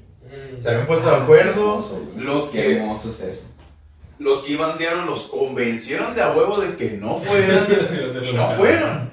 [0.63, 3.47] Se habían puesto de acuerdo, los Qué que, hermoso es eso.
[4.19, 7.67] los que iban diario los convencieron de a huevo de que no fueran
[8.31, 9.11] y no fueron.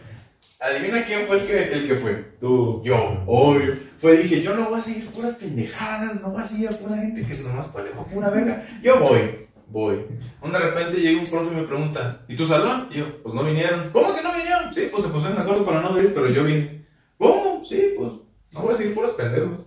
[0.64, 2.14] Adivina quién fue el que, el que fue.
[2.40, 2.82] Tú.
[2.86, 3.76] Yo, obvio.
[4.00, 6.96] Fue, dije, yo no voy a seguir puras pendejadas, no voy a seguir a pura
[6.96, 8.66] gente que nomás pone con pura verga.
[8.82, 10.06] Yo voy, voy.
[10.42, 12.88] Un de repente llega un profe y me pregunta, ¿y tu salón?
[12.92, 13.90] Y yo, pues no vinieron.
[13.92, 14.74] ¿Cómo que no vinieron?
[14.74, 16.86] Sí, pues se pusieron de acuerdo para no venir, pero yo vine.
[17.18, 17.62] ¿Cómo?
[17.66, 18.14] Sí, pues
[18.54, 19.60] no voy a seguir puras pendejos.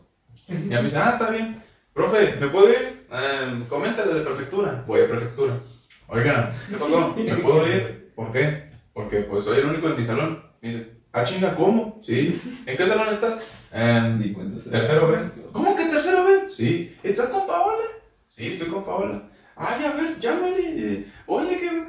[0.49, 1.63] Y a mí dice, ah, está bien.
[1.93, 3.07] Profe, ¿me puedo ir?
[3.13, 4.83] Eh, coméntale de prefectura.
[4.87, 5.61] Voy a prefectura.
[6.09, 7.15] Oiga, ¿qué pasó?
[7.15, 8.13] ¿Me puedo ir?
[8.15, 8.66] ¿Por qué?
[8.97, 10.43] Porque pues soy el único en mi salón.
[10.63, 12.01] Y dice, ah, chinga, ¿cómo?
[12.03, 12.41] Sí.
[12.65, 13.45] ¿En qué salón estás?
[13.71, 14.71] En Di cuenta.
[14.71, 15.19] tercero B.
[15.53, 16.51] ¿Cómo que tercero B?
[16.51, 16.97] Sí.
[17.03, 17.85] ¿Estás con Paola?
[18.27, 19.29] Sí, estoy con Paola.
[19.55, 21.05] Ay, a ver, llámale.
[21.27, 21.85] Oye, que...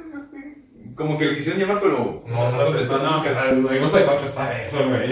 [0.94, 2.98] Como que le quisieron llamar, pero no, no contestó.
[2.98, 5.10] no, que no, a contestar eso, güey.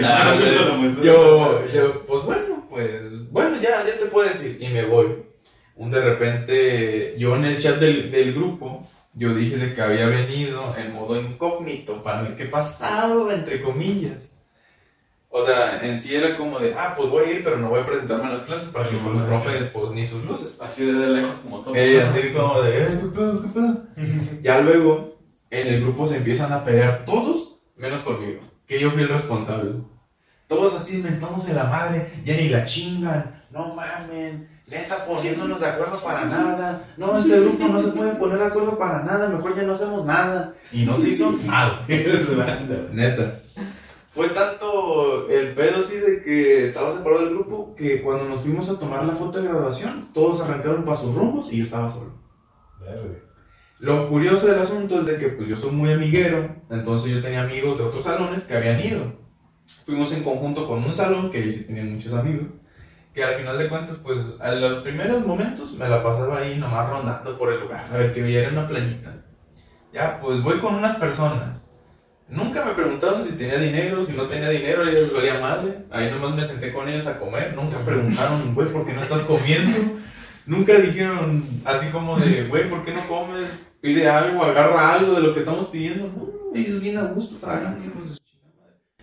[1.03, 4.61] Yo, yo, pues bueno, pues bueno, ya, ya te puedes ir.
[4.61, 5.23] Y me voy.
[5.75, 10.07] Un de repente, yo en el chat del, del grupo, yo dije de que había
[10.07, 14.31] venido en modo incógnito para ver qué pasaba, entre comillas.
[15.29, 17.81] O sea, en sí era como de, ah, pues voy a ir, pero no voy
[17.81, 20.55] a presentarme en las clases para que No, los profes, pues ni sus luces.
[20.61, 21.75] Así de lejos como todo.
[21.75, 23.83] Eh, así como de, eh, ¿qué pedo, qué pedo?
[24.41, 25.17] Ya luego,
[25.49, 29.71] en el grupo se empiezan a pelear todos, menos conmigo, que yo fui el responsable.
[30.47, 36.01] Todos así inventándose la madre, ya ni la chingan, no mamen, neta poniéndonos de acuerdo
[36.03, 39.63] para nada, no, este grupo no se puede poner de acuerdo para nada, mejor ya
[39.63, 40.53] no hacemos nada.
[40.71, 41.85] Y no se hizo nada,
[42.91, 43.41] neta.
[44.09, 48.67] Fue tanto el pedo así de que estaba separado del grupo que cuando nos fuimos
[48.69, 52.13] a tomar la foto de graduación, todos arrancaron para sus rumbos y yo estaba solo.
[53.79, 57.43] Lo curioso del asunto es de que pues yo soy muy amiguero, entonces yo tenía
[57.43, 59.13] amigos de otros salones que habían ido.
[59.85, 62.47] Fuimos en conjunto con un salón que sí tenía muchos amigos,
[63.17, 66.87] que al final de cuentas pues a los primeros momentos me la pasaba ahí nomás
[66.87, 69.11] rondando por el lugar, a ver que viera una playita.
[69.91, 71.67] Ya, pues voy con unas personas.
[72.29, 75.79] Nunca me preguntaron si tenía dinero, si no tenía dinero, a ellos les valía madre.
[75.89, 77.55] Ahí nomás me senté con ellos a comer.
[77.55, 79.79] Nunca preguntaron, güey, ¿por qué no estás comiendo?
[80.45, 83.49] Nunca dijeron así como de, güey, ¿por qué no comes?
[83.81, 86.05] Pide algo, agarra algo de lo que estamos pidiendo.
[86.05, 88.21] No, ellos bien a gusto tragan, hijos.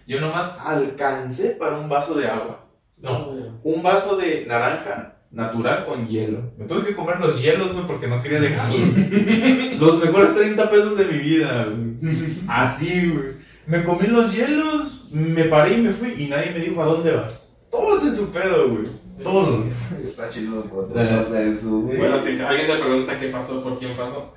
[0.07, 2.64] Yo nomás alcancé para un vaso de agua.
[2.99, 6.53] No, un vaso de naranja natural con hielo.
[6.57, 8.97] Me tuve que comer los hielos, güey, porque no quería dejarlos.
[9.79, 12.17] los mejores 30 pesos de mi vida, güey.
[12.49, 13.35] Así, güey.
[13.67, 17.13] Me comí los hielos, me paré y me fui y nadie me dijo a dónde
[17.13, 17.49] vas.
[17.71, 18.87] Todos en su pedo, güey.
[19.23, 19.71] Todos.
[20.05, 21.99] Está chido el protocolo eso, güey.
[21.99, 24.35] Bueno, si alguien se pregunta qué pasó, por quién pasó.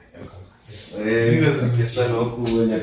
[0.98, 2.80] Eh, está loco, güey, ya.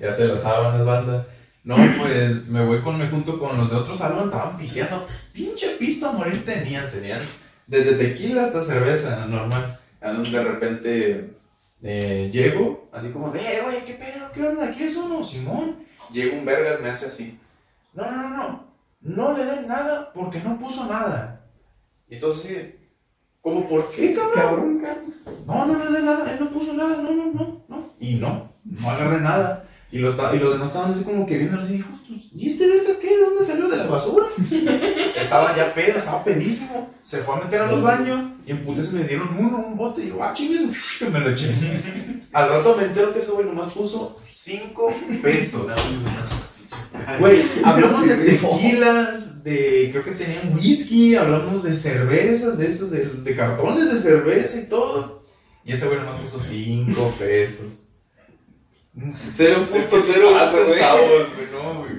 [0.00, 1.26] Ya se las sábanas, banda.
[1.64, 5.08] No, pues me voy con, me junto con los de otro salón, estaban pisteando.
[5.32, 7.22] Pinche pisto a morir tenían, tenían
[7.66, 9.80] desde tequila hasta cerveza normal.
[10.02, 11.34] A donde de repente
[11.82, 14.30] eh, llego, así como de, "Eh, oye, ¿qué pedo?
[14.34, 14.70] ¿Qué onda?
[14.72, 15.24] ¿Quieres uno?
[15.24, 15.76] Simón.
[16.12, 17.38] Llega un vergas, me hace así.
[17.94, 18.64] No, no, no, no.
[19.00, 21.46] No le den nada porque no puso nada.
[22.10, 22.78] Y entonces así, de,
[23.40, 24.82] ¿cómo por qué, cabrón?
[25.46, 27.90] No, no le den nada, él no puso nada, no, no, no, no.
[27.98, 29.63] Y no, no agarré nada.
[29.94, 32.66] Y los, y los demás estaban así como que viendo así, hijos, tus- ¿y este
[32.66, 33.16] verga qué?
[33.16, 33.68] ¿De dónde salió?
[33.68, 34.26] ¿De la basura?
[35.16, 36.90] estaba ya pedo, estaba pedísimo.
[37.00, 40.02] Se fue a meter a los baños y en putas me dieron uno, un bote.
[40.04, 40.62] Y yo, ah, chingues,
[40.98, 41.54] que me lo eché.
[42.32, 45.70] Al rato me entero que ese güey nomás puso 5 pesos.
[47.20, 53.04] Güey, hablamos de tequilas, de creo que tenían whisky, hablamos de cervezas, de esos, de,
[53.06, 55.22] de cartones de cerveza y todo.
[55.64, 57.83] Y ese güey nomás puso 5 pesos.
[58.96, 59.70] 0.01
[60.32, 60.78] pasa, güey?
[60.78, 61.94] centavos, güey, no, güey.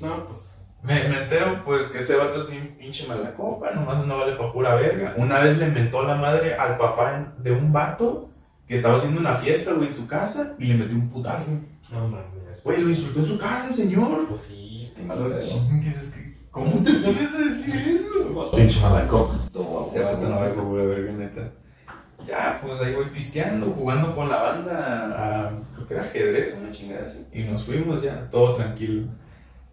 [0.00, 0.38] No, pues.
[0.82, 4.34] Me, me entero, pues, que este vato es bien pinche mala copa, nomás no vale
[4.36, 5.14] pa' pura verga.
[5.16, 8.28] Una vez le mentó la madre al papá en- de un vato
[8.68, 11.52] que estaba haciendo una fiesta, güey, en su casa y le metió un putazo.
[11.90, 12.62] No mames.
[12.62, 14.26] Güey, lo insultó en su cara, el señor.
[14.28, 14.92] Pues sí.
[14.94, 15.36] Qué malo pedo.
[15.80, 18.50] Dices que, ¿Cómo te pones a decir eso?
[18.54, 19.34] Pinche malaco.
[19.86, 21.50] Ese vato no vale pa' pura verga, neta.
[22.26, 25.50] Ya, pues ahí voy pisteando, jugando con la banda a,
[25.86, 27.26] creo que era ajedrez, una chingada así.
[27.32, 29.08] Y nos fuimos ya, todo tranquilo.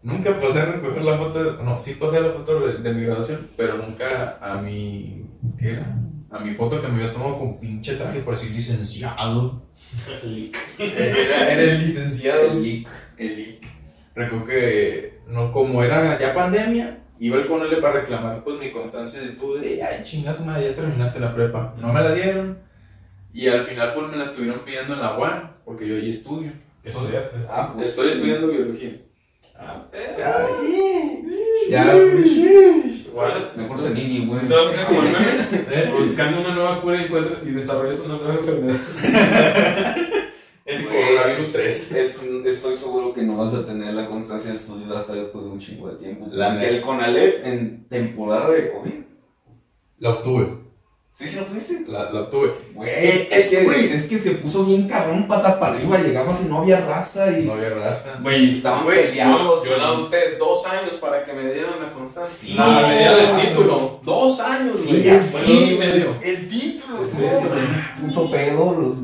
[0.04, 3.50] Nunca pasé a recoger la foto, no, sí pasé la foto de, de mi graduación,
[3.56, 5.26] pero nunca a mi,
[5.60, 5.95] ¿qué era?
[6.32, 9.62] A mi foto que me había tomado con pinche traje por así licenciado.
[10.80, 12.52] Era, era el licenciado.
[12.52, 12.88] El lic.
[13.17, 13.67] El lic.
[14.15, 19.21] Recuerdo que, no, como era ya pandemia, iba al Conele para reclamar pues mi constancia
[19.21, 19.69] de estudio.
[19.69, 21.76] Y, ay, chingas, madre, ya terminaste la prepa.
[21.78, 22.58] No me la dieron.
[23.34, 26.51] Y al final pues me la estuvieron pidiendo en la UAN, porque yo ahí estudio.
[26.84, 27.38] ¿Qué estudiaste?
[27.49, 29.01] Ah, pues Estoy estudiando biología.
[29.57, 29.86] Ah,
[31.69, 32.27] Ya, ya, pues,
[33.05, 33.53] igual.
[33.55, 34.41] Mejor Zenini, güey.
[34.41, 35.93] Entonces, como el meme, ¿Eh?
[35.97, 38.79] buscando una nueva cura encuentras y desarrollas una nueva enfermedad.
[40.65, 40.95] El Güey.
[41.15, 41.91] coronavirus 3.
[41.91, 45.49] Es- estoy seguro que no vas a tener la constancia de estudiar hasta después de
[45.51, 46.27] un chingo de tiempo.
[46.31, 48.93] La el CONALEP en temporada de COVID.
[49.99, 50.47] La obtuve.
[51.21, 51.84] ¿Sí, sí lo tuviste?
[51.88, 52.53] La, la obtuve.
[52.73, 53.93] Güey, Eh, es, que, güey.
[53.93, 57.43] es que se puso bien cabrón, patas para arriba, llegabas y no había raza y...
[57.45, 58.17] No había raza.
[58.23, 59.63] Güey, estaban Güey, peleados.
[59.63, 62.36] yo, yo la adopté dos años para que me dieran la constancia.
[62.41, 62.55] Sí.
[62.57, 63.99] No, me dieron el título.
[64.03, 65.07] Dos años, güey.
[65.07, 66.15] el Fue dos y medio.
[66.23, 66.97] El título.
[67.05, 68.01] Sí, sí, sí.
[68.07, 68.95] Puto pedo, los...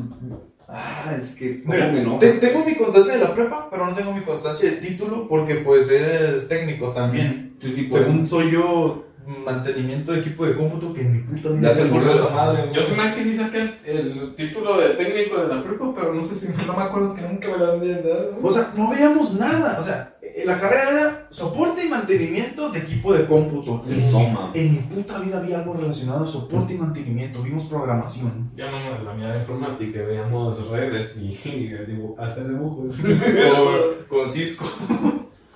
[0.70, 1.62] Ah, es que...
[1.62, 2.18] ¿cómo Mira, me enoja?
[2.18, 5.54] te- tengo mi constancia de la prepa, pero no tengo mi constancia del título porque
[5.56, 7.56] pues es técnico también.
[7.60, 8.02] Sí, sí, pues.
[8.04, 11.84] Según soy yo, mantenimiento de equipo de cómputo que en mi puta vida Ya se
[11.84, 12.70] me murió esa madre.
[12.74, 16.14] Yo sé más que sí saqué el, el título de técnico de la prepa, pero
[16.14, 18.38] no sé si no me acuerdo que nunca me lo han dado.
[18.42, 19.78] O sea, no veíamos nada.
[19.78, 23.84] O sea, eh, la carrera era soporte y mantenimiento de equipo de cómputo.
[23.88, 24.50] El Soma.
[24.54, 27.42] En mi puta vida había algo relacionado a soporte y mantenimiento.
[27.42, 28.50] Vimos programación.
[28.56, 31.38] Ya no la mía de informática, veíamos redes y,
[32.18, 32.96] hacer dibujos.
[32.98, 34.64] Con, con Cisco.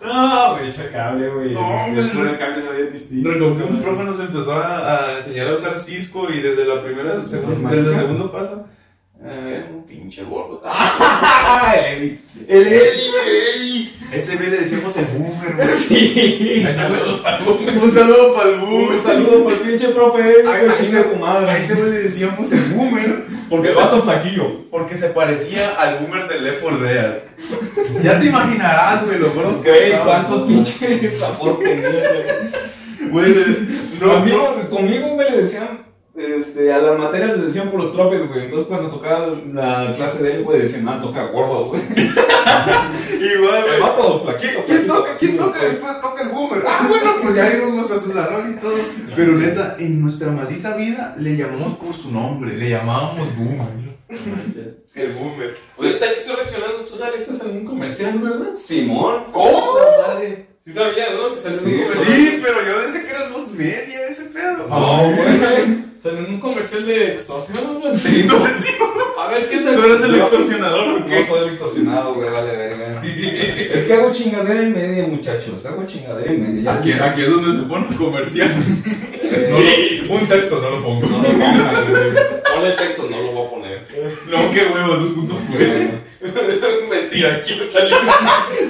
[0.04, 1.52] No, güey, echa cable, güey.
[1.54, 2.10] No, el güey.
[2.10, 3.30] puro cable no había distinto.
[3.30, 7.24] Recuerdo un profe nos empezó a, a enseñar a usar Cisco y desde la primera,
[7.26, 7.82] segundo, mágica?
[7.82, 8.66] desde el segundo paso,
[9.24, 10.60] eh, un pinche gordo.
[10.64, 13.92] Ay, El Eli, el Eli.
[14.12, 15.78] Ese güey le decíamos el boomer, güey.
[15.88, 16.64] sí.
[16.66, 17.78] Un saludo para el boomer.
[17.78, 18.88] Un saludo para el boomer.
[18.98, 21.50] Un saludo el pinche profe, Ay, que ay, chinga se- tu madre.
[21.50, 23.22] A ese güey le decíamos el boomer.
[23.48, 24.46] Porque se- vato flaquillo.
[24.70, 27.18] Porque se parecía al boomer de Left 4 Dead.
[28.02, 33.10] Ya te imaginarás, güey, lo gordo que Güey, cuántos pinches apodos tenía, güey.
[33.10, 33.34] Güey,
[34.00, 35.80] no, conmigo, conmigo, güey, le decían,
[36.14, 38.44] este, a las materias le decían por los tropes, güey.
[38.44, 41.82] Entonces, cuando tocaba la clase de él, güey, decían, ah, toca gordo, güey.
[41.90, 43.80] Igual, El güey.
[43.80, 44.60] vato flaquito.
[44.66, 45.16] ¿Quién, toca?
[45.18, 46.00] ¿Quién toca después?
[46.02, 46.62] Toca el boomer.
[46.66, 48.76] Ah, bueno, pues ya íbamos a su salón y todo.
[49.16, 53.92] Pero neta, en nuestra maldita vida le llamamos por su nombre, le llamábamos boomer.
[54.94, 55.56] El boomer.
[55.78, 58.54] Oye, que estoy reaccionando, tú saliste en un comercial, ¿verdad?
[58.62, 59.24] Simón.
[59.32, 59.76] ¿Cómo?
[60.06, 60.51] Madre.
[60.64, 61.34] Sí sabías, ¿no?
[61.34, 62.16] Que salió en Sí, un comercial.
[62.16, 64.66] Sí, pero yo decía que eran los media ese pedo.
[64.68, 65.16] No, sí.
[65.16, 65.82] güey.
[66.00, 67.92] Salió en un comercial de extorsión, güey.
[67.92, 68.88] Extorsión.
[69.20, 69.84] A ver, ¿qué Tú tal?
[69.90, 71.26] eres el extorsionador, ¿o No qué?
[71.28, 73.02] soy el extorsionado, güey, vale verga.
[73.74, 75.64] Es que hago chingadera y media, muchachos.
[75.66, 76.72] Hago chingadera y media.
[76.74, 78.54] Aquí, aquí es donde se pone el comercial.
[79.32, 81.06] No lo- un texto no lo pongo.
[81.06, 81.22] No lo.
[82.54, 83.84] Ponle texto, no lo voy a poner.
[84.30, 85.88] No, qué huevo, dos puntos güey.
[86.90, 87.96] Mentira, aquí no salió.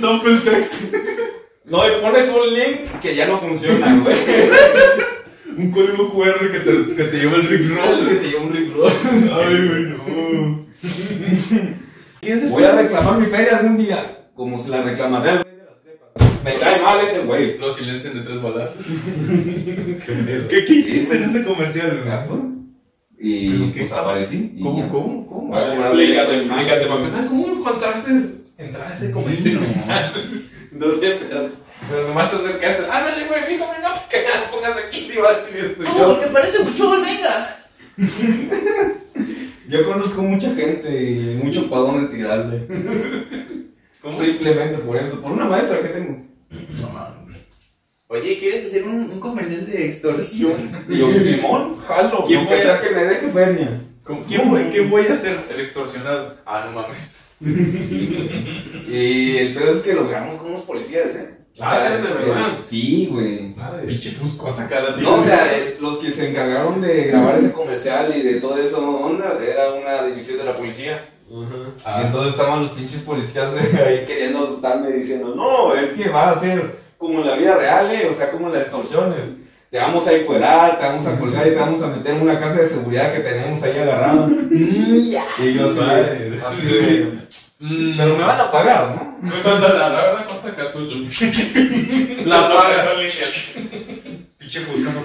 [0.01, 0.75] Sample text.
[1.73, 4.15] No, y pones un link que ya no funciona, güey.
[5.57, 8.09] Un código QR que te, que te lleva el Rick Roll.
[8.09, 8.93] que te lleva un rickroll.
[9.33, 10.67] Ay, güey, no.
[12.21, 15.43] ¿Quién es el Voy a reclamar mi feria algún día, como se la reclamaré al
[15.45, 16.45] güey de las crepas.
[16.45, 17.59] Me cae mal ese güey.
[17.59, 18.85] Lo silencian de tres balazos.
[20.07, 20.47] Qué.
[20.51, 22.05] ¿Qué, ¿Qué hiciste en ese comercial, güey?
[22.05, 22.39] Gato.
[23.19, 24.03] Y ¿Pero qué pues estaba?
[24.11, 24.53] aparecí.
[24.57, 25.49] y ¿Cómo, cómo, cómo?
[25.49, 26.87] Bueno, explícate, explícate.
[26.87, 28.11] Para empezar, ¿cómo encontraste
[28.59, 30.13] entrar a ese comercial?
[30.73, 31.62] ¿Dónde empezaste?
[31.91, 32.85] Pero nomás te acercaste.
[32.91, 35.83] Ándale, güey, fíjame, no, que ya pongas aquí, te iba a decir esto.
[35.83, 36.21] y yo.
[36.21, 37.59] que parece mucho, venga.
[39.69, 42.67] Yo conozco mucha gente y mucho para dónde tirarle.
[44.21, 46.27] Simplemente por eso, por una maestra que tengo.
[46.81, 47.39] No mames.
[48.09, 50.71] Oye, ¿quieres hacer un, un comercial de extorsión?
[50.91, 53.81] Y yo, Simón, jalo, ¿Quién ¿quién puede voy a- ser que me deje feria?
[54.05, 55.39] ¿Con quién voy, ¿Qué voy a hacer?
[55.51, 56.37] El extorsionado.
[56.45, 57.17] Ah, no mames.
[58.89, 61.39] Y el pedo es que logramos con unos policías, ¿eh?
[61.61, 62.59] Ah, ¿sí de verdad?
[62.67, 63.55] Sí, güey.
[63.87, 65.03] Pinche fuscota cada día.
[65.09, 68.57] No, o sea, eh, los que se encargaron de grabar ese comercial y de todo
[68.57, 71.05] eso onda, era una división de la policía.
[71.31, 71.71] Ajá.
[71.85, 76.31] Ah, Y entonces estaban los pinches policías ahí queriendo asustarme diciendo, no, es que va
[76.31, 79.27] a ser como en la vida real, eh, o sea, como en las extorsiones.
[79.73, 82.39] Te vamos a encuerar, te vamos a colgar y te vamos a meter en una
[82.39, 84.29] casa de seguridad que tenemos ahí agarrada.
[84.51, 85.25] Ya.
[85.43, 86.39] Y yo Madre.
[86.47, 87.23] así de,
[87.59, 89.31] Mm, pero me van a pagar, ¿no?
[89.45, 90.97] La verdad, ¿cuánta cartucho?
[92.27, 92.91] La paga.
[94.37, 95.05] Pinche fuscazo.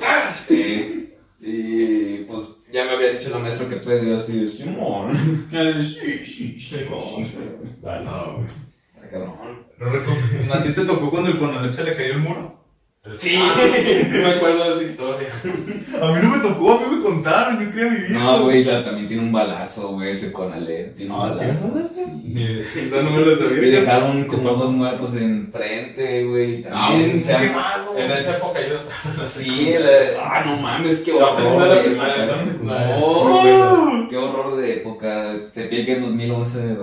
[1.40, 2.44] Y pues
[2.74, 5.46] ya me había dicho la maestra que pedía así de Simón.
[5.84, 6.88] Sí, sí, sí.
[7.82, 8.04] Dale.
[8.06, 8.48] No, güey.
[9.02, 9.36] Ay, cabrón.
[10.52, 12.57] ¿A ti te tocó cuando el Conalep se le cayó el muro?
[13.14, 15.30] Sí, me acuerdo de esa historia.
[16.02, 18.12] A mí no me tocó, a mí me contaron, yo quería vivir.
[18.12, 20.96] No, güey, la- también tiene un balazo, güey, ese Conalep.
[20.96, 21.72] Tiene un Ah, ¿tiene balazo.
[21.74, 21.94] balazo?
[21.96, 22.62] Sí.
[22.82, 23.80] Esa no me la Y sabía.
[23.82, 26.66] dejaron como dos muertos enfrente, güey.
[26.72, 27.98] Ah, un o sea, quemado.
[27.98, 31.84] En esa época yo estaba en la Sí, la- ah, no mames, qué horror.
[32.64, 34.08] No.
[34.10, 35.34] Qué horror de época.
[35.54, 36.78] Te pique en 2011.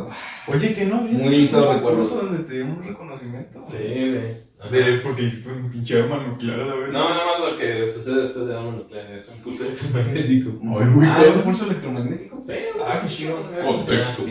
[0.46, 3.60] Oye, que no Muy hecho un concurso donde te dieron un reconocimiento.
[3.64, 4.44] Sí, güey.
[4.70, 6.92] De, porque hiciste un pinche arma nuclear a la vez.
[6.92, 10.50] No, nada más lo que sucede después de la bomba nuclear es un pulso electromagnético.
[10.62, 12.40] Ay, güey, Ah, todo ¿es es pulso electromagnético?
[12.44, 12.52] Sí,
[12.86, 13.36] Ah, qué chido.
[13.64, 14.22] Contexto.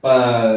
[0.00, 0.56] Para.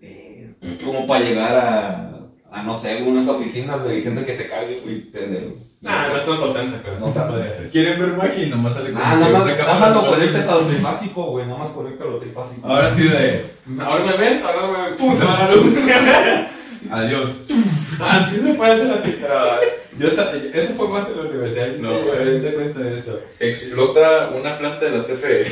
[0.00, 0.50] eh,
[0.84, 2.04] como para llegar a.
[2.50, 5.10] A no sé, unas oficinas de gente que te cague, güey.
[5.10, 7.70] de- Ah, no es tan potente, pero No se puede hacer.
[7.70, 10.10] Quieren ver magia y nomás sale como Ah, nada una más, cámara nada más lo
[10.10, 11.46] conectas a lo trifásico, güey.
[11.46, 12.66] Nada más conecta a lo trifásico.
[12.66, 13.44] Ahora sí de.
[13.80, 15.14] Ahora me ven, ahora me ¡Pum!
[16.90, 17.30] Adiós.
[18.00, 19.60] Así se puede hacer así, pero
[19.98, 21.76] yo, eso fue más en la universidad.
[21.78, 23.20] No, güey, te cuento eso.
[23.40, 25.46] Explota una planta de la CFE.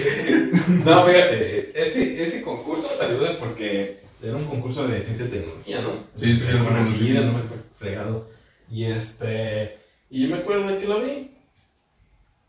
[0.84, 5.80] no, fíjate, ese, ese concurso salió de porque era un concurso de ciencia y tecnología,
[5.82, 6.04] ¿no?
[6.14, 7.42] Sí, sí, era una seguida, no me
[7.76, 8.28] fregado.
[8.70, 9.78] Y este,
[10.08, 11.30] y yo me acuerdo de que lo vi.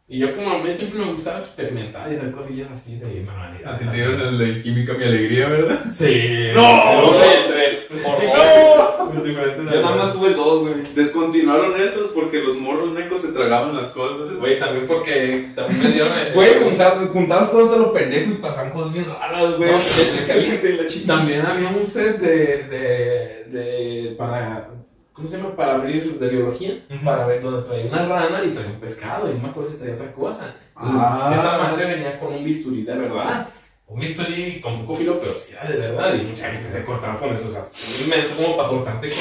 [0.10, 3.76] Y yo como a mí siempre me gustaba experimentar y hacer cosillas así de manualidad.
[3.76, 5.84] A ti te dieron el de química mi alegría, ¿verdad?
[5.92, 6.52] Sí.
[6.54, 9.14] No, no, no ¡No!
[9.24, 10.76] Yo nada más tuve dos, güey.
[10.94, 14.34] Descontinuaron esos porque los morros necos se tragaban las cosas.
[14.36, 16.12] Güey, también porque también me dieron.
[16.34, 19.76] Güey, juntabas, juntabas cosas a lo pendejo y pasaban cosas bien raras, güey.
[19.76, 21.08] Especialmente la chica.
[21.08, 24.70] También había un set de, de, de, para,
[25.14, 25.56] ¿cómo se llama?
[25.56, 29.36] Para abrir de biología, para ver donde traía una rana y traía un pescado, y
[29.36, 30.56] no me acuerdo si traía otra cosa.
[30.76, 31.32] Ah.
[31.34, 33.48] Esa madre venía con un bisturí de verdad,
[33.88, 37.18] un bisturí con poco filo, pero sí era de verdad, y mucha gente se cortaba
[37.18, 39.18] con eso, o sea, es inmenso como para cortarte con...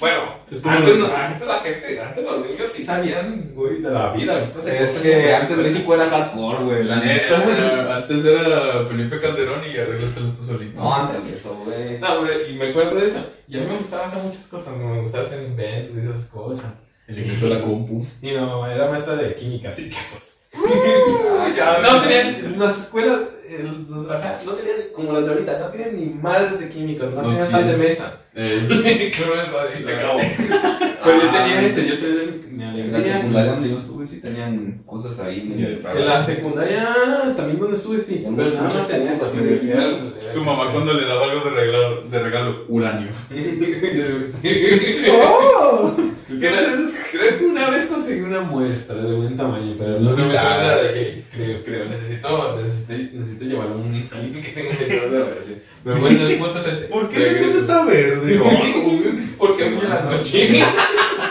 [0.00, 3.88] Bueno, Es como antes, no- antes la gente, antes los niños sí sabían, güey, de
[3.90, 6.82] la vida, ahorita se Es que antes México era hardcore, güey.
[6.84, 10.80] La neta, antes era Felipe Calderón y arréglatelo tú solito.
[10.80, 12.00] No, antes de eso, güey.
[12.00, 13.24] No, güey, y me acuerdo de eso.
[13.46, 16.74] Y a mí me gustaba hacer muchas cosas, me gustaba hacer inventos y esas cosas.
[17.06, 18.04] El invento de la compu.
[18.20, 20.41] Y mi mamá era maestra de química, así que pues.
[21.56, 25.96] Ya, No tenían, las escuelas, el- los no tenían, como las de ahorita, no tenían
[25.96, 28.18] ni madres de química, no, No tenían sal de mesa.
[28.34, 30.18] Eh, Claro, eso, y se acabó.
[31.04, 35.18] Pero yo tenía ese, yo tenía En la secundaria donde yo estuve sí tenían cosas
[35.20, 35.52] ahí
[35.94, 36.94] En la secundaria,
[37.36, 38.24] también donde estuve, sí.
[38.26, 41.50] En Pero muchas nada más eso, así de su mamá cuando le daba algo de
[41.50, 43.08] regalo, de regalo uranio.
[46.40, 50.82] Creo, creo que una vez conseguí una muestra de buen tamaño, pero no me Acuerdo
[50.82, 55.10] de que creo, creo, necesito, necesito, necesito llevar a un alguien que tenga un sentido
[55.10, 55.62] de relación.
[55.84, 56.84] Pero bueno, el punto es este.
[56.86, 58.40] ¿Por qué esa cosa está verde?
[59.38, 60.62] Porque hoy en la noche.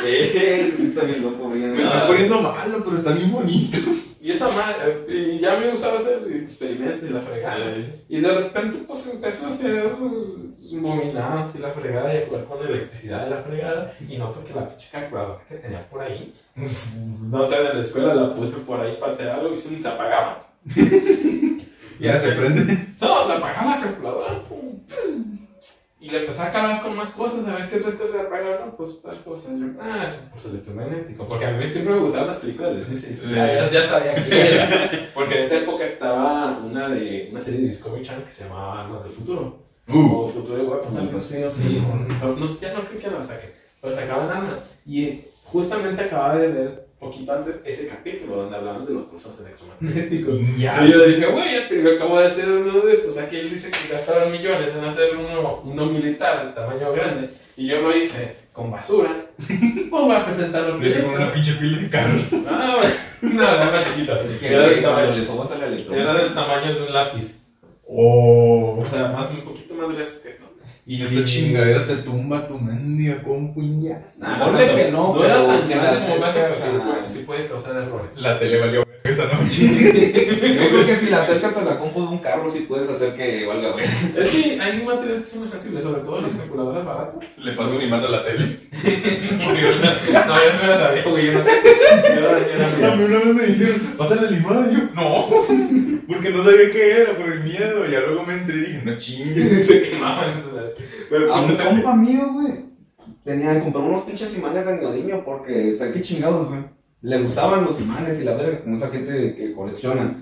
[0.03, 1.47] Eh, está bien loco.
[1.47, 3.77] Me está poniendo malo, pero está bien bonito.
[4.21, 7.75] Y esa madre, y ya me gustaba hacer experimentos y la fregada.
[8.07, 9.95] Y de repente, pues empezó a hacer
[10.73, 13.93] mominadas y la fregada y a jugar con la electricidad y la fregada.
[14.07, 18.13] Y noto que la pinche calculadora que tenía por ahí, no sé, de la escuela
[18.13, 20.47] la puse por ahí para hacer algo y se apagaba.
[21.99, 22.87] Ya se prende.
[23.01, 24.27] No, se apagaba la calculadora.
[24.49, 25.30] pum, pum.
[26.01, 28.71] Y le empecé a calar con más cosas, a ver qué otras cosas se apagaban.
[28.75, 29.49] Pues tal cosa.
[29.51, 31.27] Yo, ah, es un curso electromagnético.
[31.27, 33.11] Porque a mí siempre me gustaban las películas de ciencia.
[33.11, 33.35] y Sí.
[33.35, 34.89] Ya, ya sabía qué era.
[35.13, 38.81] Porque en esa época estaba una, de, una serie de Discovery Channel que se llamaba
[38.83, 39.59] Armas del Futuro.
[39.87, 40.97] Uh, O Futuro de Weapons.
[40.97, 41.35] algo así.
[41.55, 41.83] Sí,
[42.19, 43.51] no, no, ya no creo que la saquen.
[43.79, 44.59] Pero sacaban armas.
[44.87, 50.35] Y justamente acababa de ver poquito antes ese capítulo donde hablaban de los cursos electromagnéticos.
[50.57, 50.85] ya.
[50.85, 53.17] Y yo dije, güey, ya te, yo acabo de hacer uno de estos.
[53.17, 57.31] Aquí él dice que gastaron millones en hacer uno, uno militar de tamaño grande.
[57.57, 59.25] Y yo lo hice con basura.
[59.91, 62.17] Pues voy a presentarlo Le hice con una pinche pila de carro.
[62.49, 62.77] Ah,
[63.21, 63.33] güey.
[63.33, 64.21] no, era más chiquita.
[64.21, 67.41] Es que, Era del tamaño, le era del de un lápiz.
[67.85, 68.77] Oh.
[68.79, 70.40] O sea, más, un poquito más grueso que esto.
[70.85, 73.21] Y esta chingadera te tumba tu mendiga
[74.39, 75.21] ponle que no, no
[75.53, 75.73] hace,
[76.25, 78.09] acercas pero sí a- puede- sí puede causar errores.
[78.17, 79.67] La tele valió verga esa noche.
[79.67, 83.13] Yo creo que si la acercas a la compu de un carro, sí puedes hacer
[83.13, 83.89] que valga ver.
[84.15, 87.29] Es que hay materiales que son muy sensibles, sobre todo las calculadoras baratas.
[87.37, 88.45] Le pasó un imán a la tele.
[89.37, 91.25] no, yo sí me la sabía, güey.
[91.27, 91.45] Yo no.
[92.79, 94.69] Yo mí una vez me dijeron, pásale el imán.
[94.69, 96.01] Y yo, no.
[96.07, 97.87] Porque no sabía qué era, por el miedo.
[97.87, 99.65] Y ya luego me entré y dije, no chingues.
[99.67, 100.71] Se quemaban esas.
[101.09, 102.65] Pero A un entonces, compa mío, güey,
[103.23, 106.61] tenían compró unos pinches imanes de neodimio porque, ¿sabes qué chingados, güey?
[107.01, 110.17] Le gustaban los imanes y la verga, como esa gente que colecciona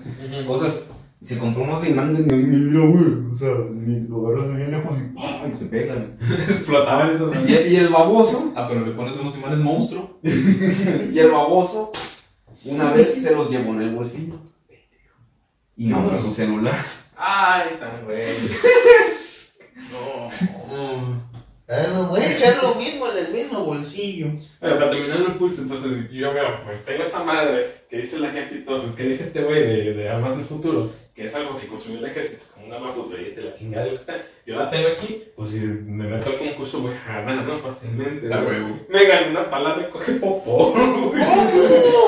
[0.46, 0.82] cosas.
[1.22, 4.98] Y se compró unos imanes y mira, güey, o sea, ni lo agarras bien lejos
[4.98, 5.46] y, ¡pah!
[5.52, 6.16] y se pegan.
[6.48, 10.18] Explotaban esos Y, y el baboso, Ah, pero le pones unos imanes monstruo.
[10.22, 11.92] y el baboso,
[12.64, 14.36] una vez se los llevó en el bolsillo.
[15.76, 16.74] Y no su celular.
[17.16, 18.24] Ay, tan güey.
[19.90, 21.29] No.
[21.72, 24.26] Ah, voy a echar lo mismo en el mismo bolsillo.
[24.60, 28.24] Bueno, para terminar el pulso, entonces yo veo, pues tengo esta madre que dice el
[28.24, 31.98] ejército, que dice este güey de, de Armas del Futuro, que es algo que construyó
[31.98, 34.24] el ejército como un arma futurista y la chingada y lo que sea.
[34.46, 37.58] Yo la tengo aquí, pues si me meto al concurso voy a ganar, ¿no?
[37.58, 38.26] Fácilmente.
[38.26, 38.78] La huevo.
[38.88, 40.72] Me gané una pala de coge popó,
[41.10, 41.22] güey.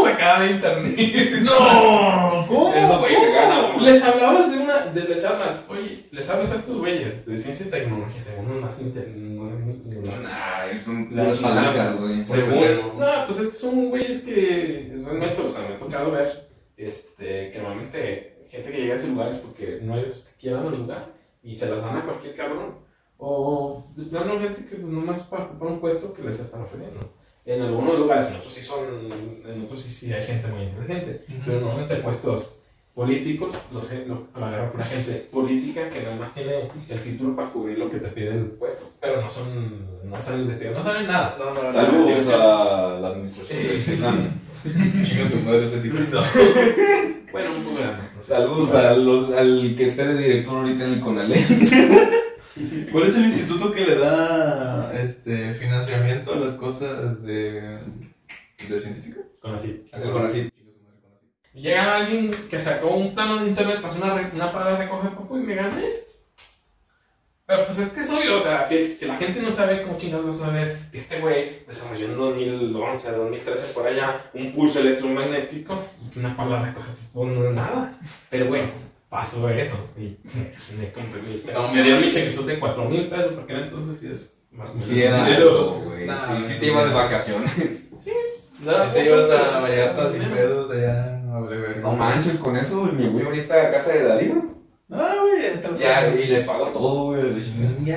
[0.04, 1.42] Sacada de internet.
[1.42, 2.46] ¡No!
[2.48, 2.72] ¿Cómo?
[2.74, 3.84] Eso, güey, se gana, güey.
[3.92, 7.66] Les hablabas de una, de, les hablas, oye, les hablas a estos güeyes de ciencia
[7.66, 12.22] y tecnología, según más no- no- no- Ay, son Las puras palancas, güey.
[12.24, 16.48] Según, no, pues es que son güeyes que realmente, o sea, me ha tocado ver,
[16.76, 20.66] este, que normalmente gente que llega a esos lugares porque no hay los que quieran
[20.66, 21.06] el lugar
[21.42, 22.74] y se las dan a cualquier cabrón.
[23.18, 27.00] O de plano gente que pues, nomás para ocupar un puesto que les están ofreciendo.
[27.44, 28.84] En algunos lugares, en otros sí son,
[29.46, 32.58] en otros sí, sí hay gente muy inteligente, pero normalmente puestos
[32.94, 37.00] políticos, lo, gen- lo, lo agarran por la gente política que nada más tiene el
[37.02, 40.80] título para cubrir lo que te pide el puesto, pero no son, no están investigando,
[40.80, 41.36] no saben nada.
[41.38, 41.72] No, no, no.
[41.72, 44.42] Saludos a la administración.
[45.04, 46.00] Chinga tu madre ese sitio.
[47.32, 47.78] Bueno, un poco
[48.20, 48.28] sé.
[48.28, 51.46] Saludos a los- al que esté de director ahorita en el CONALE.
[52.92, 57.78] ¿Cuál es el instituto que le da este financiamiento a las cosas de,
[58.68, 59.20] de científica?
[59.40, 59.82] Con así.
[59.90, 60.52] CONACYT.
[61.54, 64.84] Llega alguien que sacó un plano de internet para hacer una, re- una parada de
[64.84, 66.11] recoger popo y me ganes.
[67.46, 69.96] Pero pues es que es obvio, o sea, si, si la gente no sabe cómo
[69.98, 74.78] chingados vas a saber que este güey desarrolló en 2011, 2013 por allá un pulso
[74.78, 76.74] electromagnético y que una pala
[77.12, 77.98] popo no es nada.
[78.30, 78.68] Pero bueno,
[79.08, 80.16] pasó eso y
[80.78, 84.12] me, compré mi, No, me dieron mi chequezón de 4 mil pesos porque entonces sí
[84.12, 85.40] es más o menos Sí, era
[85.84, 86.06] güey.
[86.06, 87.50] Nah, Sí, sí te ibas de vacaciones.
[88.64, 91.40] Nada, Si te ibas a pero- Vallarta sin pedos allá, no.
[91.80, 94.61] No manches, con eso me voy ahorita a casa de Darío.
[94.92, 95.76] Ah, güey, ya está.
[95.78, 97.42] Ya, y le pago todo, güey.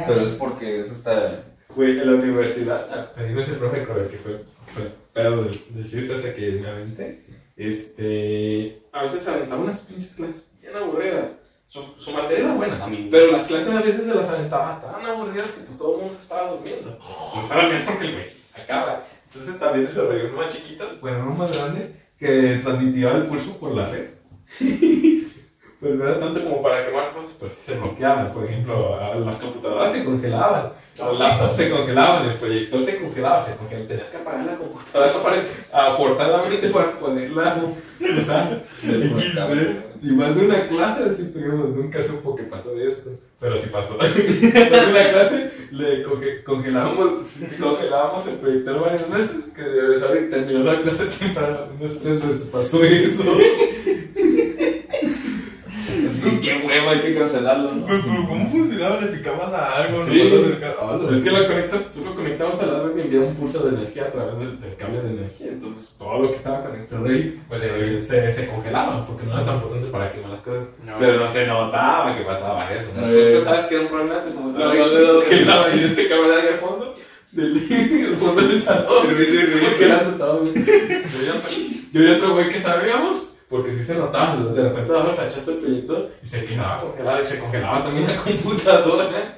[0.07, 1.43] Pero es porque eso está.
[1.75, 4.43] Güey, en la universidad, ah, me dijo ese profe con el que fue,
[4.73, 7.21] fue pedo del, del chiste ese que me aventé.
[7.57, 11.37] Este, a veces aventaba unas pinches clases bien aburridas.
[11.67, 13.09] Su, su materia era buena, A mí.
[13.11, 16.17] pero las clases a veces se las aventaba tan aburridas que pues, todo el mundo
[16.21, 16.97] estaba durmiendo.
[17.35, 19.03] Y para mí es porque el güey se sacaba.
[19.27, 23.75] Entonces también desarrolló uno más chiquito, bueno, uno más grande, que transmitía el pulso por
[23.75, 24.09] la red.
[25.85, 28.33] Pues no era tanto como para quemar cosas, pero sí se bloqueaban.
[28.33, 33.55] Por ejemplo, las computadoras se congelaban, los laptops se congelaban, el proyector se congelaba, se
[33.55, 33.87] congelaba.
[33.87, 35.11] Tenías que apagar la computadora
[35.71, 37.61] para, forzadamente para poderla
[38.19, 38.63] usar.
[40.01, 43.69] Y más de una clase, así estuvimos, nunca supo que pasó de esto, pero sí
[43.71, 43.95] pasó.
[43.99, 47.09] Más de una clase le conge- congelábamos,
[47.61, 52.41] congelábamos el proyector varias veces, que de saber, terminó la clase temprano, unas tres veces
[52.51, 53.23] pasó eso.
[56.85, 57.85] Sí, huevo, hay que cancelarlo, ¿no?
[57.85, 59.01] Pues, pero ¿cómo funcionaba?
[59.01, 60.03] ¿Le picabas a algo?
[60.03, 60.31] Sí.
[60.31, 60.65] ¿No?
[60.79, 63.59] Ah, Es que lo conectas, tú lo conectabas a la red y enviaba un pulso
[63.63, 65.47] de energía a través del, del cable de energía.
[65.47, 69.45] Entonces todo lo que estaba conectado ahí pues, se, se, se congelaba porque no era
[69.45, 70.63] tan potente para quemar las cosas.
[70.83, 70.93] No.
[70.97, 72.89] Pero no se notaba que pasaba eso.
[72.91, 73.31] O sea, tú eh.
[73.35, 76.95] pensabas que era un problema de computadora No, no, y este cable ahí al fondo.
[77.31, 79.07] Del, el fondo del salón.
[79.07, 80.43] congelando todo.
[81.91, 83.34] Yo y otro güey que sabíamos.
[83.49, 87.21] Porque sí se notaba, de repente daba el flachazo del proyector y se quedaba congelado
[87.21, 89.35] y se congelaba también la computadora.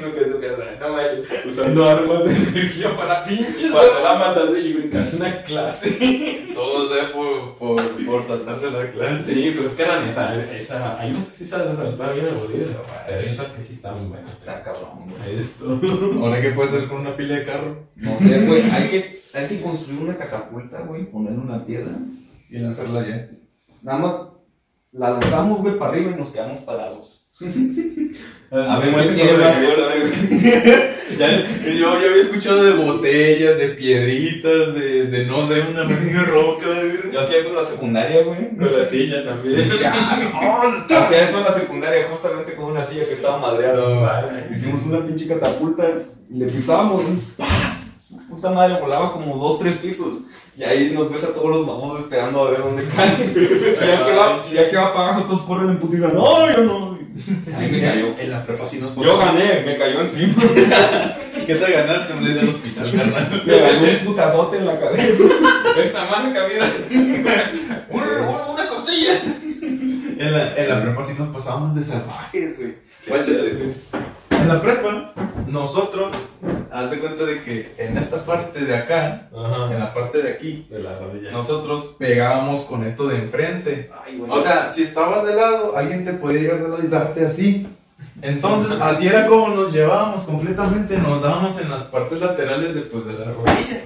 [0.00, 4.72] No que piensas, no manches, usando armas de energía para pinches pasar la maldad y
[4.72, 6.46] brincarse una clase.
[6.54, 9.32] Todo sea por, por, por saltarse la clase.
[9.34, 12.70] Sí, pero es que la neta, esa, hay unas que sí saben saltar bien aburridas,
[13.06, 14.32] pero hay otras que sí están muy buenas.
[14.32, 15.40] Está cabrón, güey.
[15.40, 16.20] Esto.
[16.20, 17.76] Ahora, ¿qué puedes hacer con una pila de carro?
[17.96, 18.62] No sé, güey.
[18.70, 21.04] Hay que, hay que construir una catapulta, güey.
[21.04, 21.92] Ponerle una piedra.
[22.50, 23.28] Y lanzarla ya.
[23.82, 24.14] Nada más
[24.92, 27.28] la lanzamos, güey, para arriba y nos quedamos parados.
[28.50, 29.06] A ver, más.
[31.18, 31.28] Ya,
[31.62, 36.66] yo ya había escuchado de botellas, de piedritas, de, de no sé, una mendiga roca.
[36.66, 37.12] güey.
[37.12, 38.56] Yo hacía eso en la secundaria, güey.
[38.56, 39.70] Con la silla también.
[40.90, 44.32] Hacía eso en la secundaria justamente con una silla que estaba madreada.
[44.48, 44.56] No.
[44.56, 45.84] Hicimos una pinche catapulta
[46.30, 47.02] y le pisábamos.
[47.36, 47.84] ¡paz!
[48.30, 50.20] Puta madre volaba como dos, tres pisos.
[50.56, 53.24] Y ahí nos ves a todos los babosos esperando a ver dónde cae.
[53.26, 56.08] Y ya que va, ya que va para abajo, todos corren en putiza.
[56.08, 56.98] No, yo no.
[57.56, 58.14] Ahí me cayó.
[58.18, 60.34] En la prepa sí nos Yo gané, me cayó encima.
[61.46, 62.12] ¿Qué te ganaste?
[62.12, 63.42] Un día del hospital, carnal.
[63.44, 65.22] Me ganó un putazote en la cabeza.
[65.76, 66.70] Esta marca, vida.
[67.90, 69.20] una, una costilla.
[69.60, 72.74] En la, en la prepa sí nos pasábamos de salvajes, güey.
[73.08, 73.74] Guáchate, güey.
[74.44, 75.12] En la prepa,
[75.46, 76.12] nosotros,
[76.70, 80.66] haz de cuenta de que en esta parte de acá, en la parte de aquí,
[80.68, 81.30] De la rodilla.
[81.30, 83.90] nosotros pegábamos con esto de enfrente.
[84.04, 84.22] Ay.
[84.28, 87.66] O sea, si estabas de lado, alguien te podía llegar de lado y darte así.
[88.20, 93.06] Entonces, así era como nos llevábamos completamente, nos dábamos en las partes laterales de, pues,
[93.06, 93.80] de la rodilla.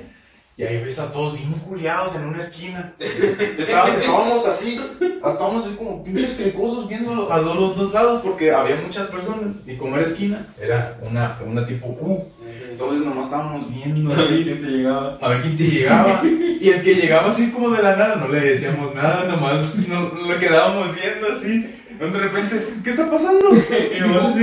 [0.59, 2.92] Y ahí ves a todos bien culiados en una esquina.
[2.98, 8.50] Estaban- estábamos así, estábamos así como pinches cricosos viendo a los, los dos lados porque
[8.50, 9.54] había muchas personas.
[9.64, 12.24] Y como era esquina, era una, una tipo U.
[12.72, 14.42] Entonces nomás estábamos viendo así.
[14.42, 15.16] ¿Quién te llegaba?
[15.20, 16.20] A ver quién te llegaba.
[16.24, 20.09] Y el que llegaba así como de la nada, no le decíamos nada, nomás no,
[20.12, 21.72] lo quedábamos viendo así.
[21.99, 23.51] De repente, ¿qué está pasando?
[23.96, 24.42] Y nomás así,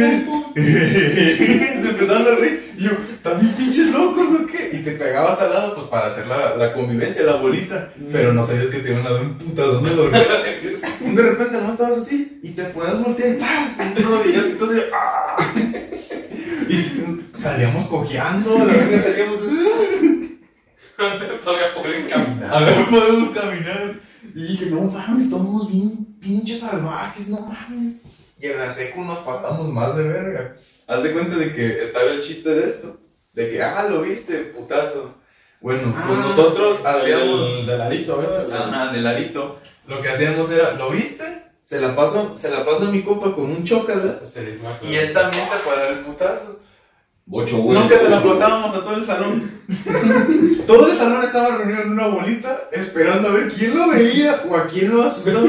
[0.56, 2.74] se empezaron a reír.
[2.78, 2.92] Y yo,
[3.24, 4.70] ¿también pinches locos o qué?
[4.74, 7.92] Y te pegabas al lado, pues para hacer la, la convivencia, la bolita.
[8.12, 10.28] Pero no sabías que te iban a dar un putadón de dormir.
[11.00, 13.78] De repente no estabas así y te podías voltear y ¡paz!
[13.96, 15.54] Tu rodillas, entonces, ¡ah!
[16.68, 16.78] Y
[17.34, 19.40] salíamos cojeando, la verdad salíamos.
[20.98, 21.74] Antes todavía
[22.10, 22.54] caminar.
[22.54, 24.00] A ver, podemos caminar.
[24.34, 27.96] Y dije, no mames, estamos bien pinches salvajes, no mames.
[28.40, 30.56] Y en la secu nos pasamos más de verga.
[30.88, 32.98] Haz de cuenta de que estaba el chiste de esto.
[33.34, 35.16] De que, ah, lo viste, putazo.
[35.62, 37.50] Bueno, pues nosotros hacíamos.
[37.50, 38.52] El del arito, ¿verdad?
[38.54, 39.60] Ajá, del arito.
[39.88, 41.24] Lo que hacíamos era, ¿lo viste?
[41.62, 43.64] Se la paso, se la paso a mi copa con un
[44.44, 44.80] desmaja.
[44.84, 46.60] Y él también te puede dar el putazo.
[47.28, 47.80] Bocho, güey.
[47.80, 49.52] Nunca se la pasábamos a todo el salón.
[50.68, 54.56] todo el salón estaba reunido en una bolita esperando a ver quién lo veía o
[54.56, 55.48] a quién lo asustaba.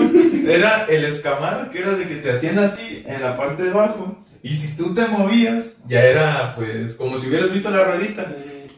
[0.49, 4.16] Era el escamar, que era de que te hacían así en la parte de abajo.
[4.43, 8.27] Y si tú te movías, ya era pues como si hubieras visto la ruedita.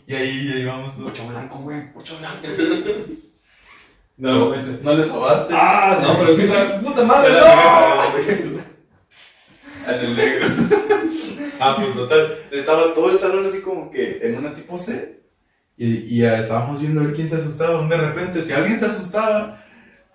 [0.07, 0.95] Y ahí, ahí vamos.
[0.97, 1.11] todos.
[1.11, 1.93] Bocho blanco, güey.
[1.93, 2.49] Bocho blanco.
[4.17, 5.55] No, no le sobaste.
[5.57, 8.68] Ah, no, pero qué tra- puta madre, no.
[9.89, 10.47] En el negro.
[11.61, 12.35] ah, pues total.
[12.51, 15.19] Estaba todo el salón así como que en una tipo C.
[15.77, 17.87] Y, y ya estábamos viendo a ver quién se asustaba.
[17.87, 19.63] De repente, si alguien se asustaba,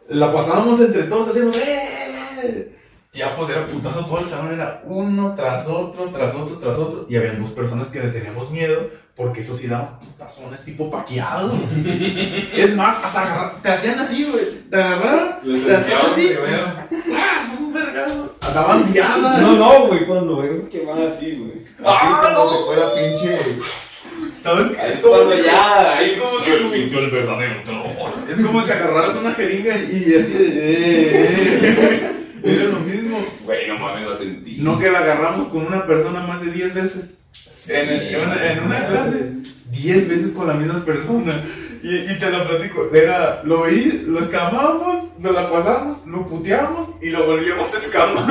[0.10, 2.70] la pasábamos entre todos, hacíamos ¡Eh!
[3.16, 6.78] Y ya pues era putazo todo el salón, era uno tras otro, tras otro, tras
[6.80, 7.06] otro.
[7.08, 11.54] Y había dos personas que le teníamos miedo, porque eso sí daban putazones tipo paqueado.
[12.56, 14.46] es más, hasta agarrar- te hacían así, güey.
[14.70, 16.28] Te agarraron, Les te hacían así.
[16.28, 16.66] primero.
[17.16, 17.48] ¡Ah!
[17.56, 18.03] Son un vergazo.
[18.42, 19.42] Andaban viadas.
[19.42, 21.54] No, no, güey, cuando ves que va así, güey.
[21.86, 22.50] Ah, no.
[22.50, 23.40] si fuera pinche.
[24.42, 24.88] ¿Sabes qué?
[24.88, 26.02] Es Es como, si, ya.
[26.02, 27.54] es, como si, el verdadero
[28.30, 30.48] es como si agarraras una jeringa y así de.
[30.50, 31.30] eh,
[31.64, 32.12] eh.
[32.44, 33.20] Era lo mismo.
[33.46, 34.58] Güey, no mames, la sentí.
[34.60, 37.18] No que la agarramos con una persona más de 10 veces.
[37.68, 39.30] En, en una, en una clase.
[39.72, 41.44] 10 veces con la misma persona.
[41.82, 42.90] Y, y te lo platico.
[42.94, 48.24] Era, lo veí, lo escamábamos, nos la pasamos, lo puteamos y lo volvíamos a escamar.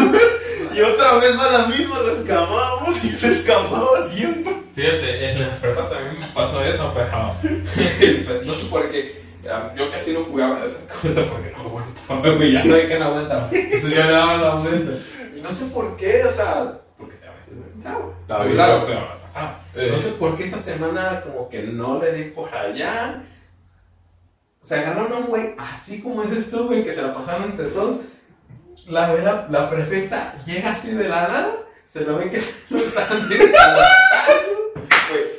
[0.75, 4.53] y otra vez va la misma, lo escamábamos y se escamaba siempre.
[4.75, 7.35] Fíjate, en la prepa también me pasó eso, pero
[8.47, 9.21] no sé por qué.
[9.51, 12.53] ah, Yo casi no jugaba a esa cosa porque no aguantaba, güey.
[12.53, 13.49] Ya sabía que no aguantaba.
[13.53, 14.93] Entonces yo le daba la vuelta.
[15.37, 16.81] Y no sé por qué, o sea,
[17.79, 18.57] Estaba bien.
[18.57, 19.61] Claro, pero me pasaba.
[19.75, 19.89] Eh.
[19.91, 23.23] No sé por qué esta semana como que no le di por allá.
[24.61, 27.45] O sea, agarraron a un güey así como es esto, güey, que se la pasaron
[27.51, 27.97] entre todos.
[28.89, 31.53] La, la, la prefecta llega así de la nada,
[31.93, 33.29] se lo ve que lo están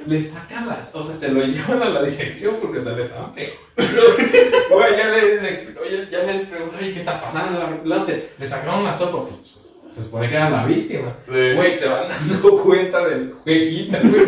[0.05, 3.33] le sacan las, o sea, se lo llevan a la dirección porque se le estaban
[3.33, 3.57] pegando.
[4.71, 7.59] Güey, ya le, le oye, ya le preguntó, oye, ¿qué está pasando?
[7.85, 8.05] La, la-
[8.37, 9.62] le sacaron la sopa, pues,
[9.95, 11.13] se supone que era la víctima.
[11.27, 14.23] Güey, se van dando cuenta del jueguito, güey.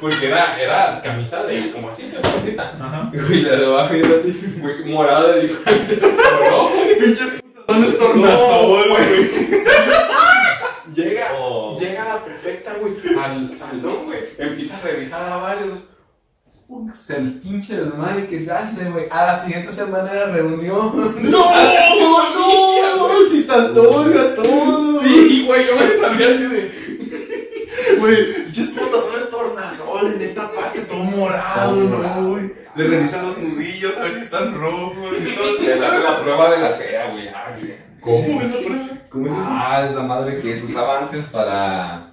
[0.00, 2.58] Porque era, era camisa de como así, de.
[2.60, 3.10] Ajá.
[3.12, 6.96] Güey, la de abajo era así, güey, morada de diferentes colores.
[6.98, 9.30] Pinches putazones tornasol, güey.
[10.94, 11.76] Llega, Oh.
[11.78, 14.18] llega la perfecta, güey, al salón, güey.
[14.38, 15.70] Empieza a revisar a varios.
[17.04, 19.06] Se el pinche desmadre que se hace, güey.
[19.10, 21.16] A la siguiente semana era reunión.
[21.30, 21.44] ¡No!
[22.34, 23.08] ¡No!
[23.30, 25.00] ¡Si te otorga todo!
[25.00, 26.90] Sí, güey, yo me sabía así de.
[27.98, 32.52] Güey, pinches putazones tornasol en esta parte, todo morado, ¿no, güey?
[32.76, 35.58] Le revisan los nudillos a ver si están rojos y todo.
[35.60, 37.28] Le das la prueba de la cera, güey.
[37.28, 38.88] Ay, ¿Cómo es la prueba?
[39.08, 39.48] ¿Cómo es eso?
[39.50, 42.09] Ah, es la madre que se usaba antes para,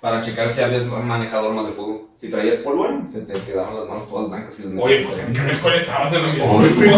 [0.00, 2.10] para checar si habías manejado armas de fuego.
[2.16, 5.32] Si traías polvo, se te quedaban las manos todas blancas y las Oye, pues en
[5.32, 6.44] qué escuela estabas en la misma.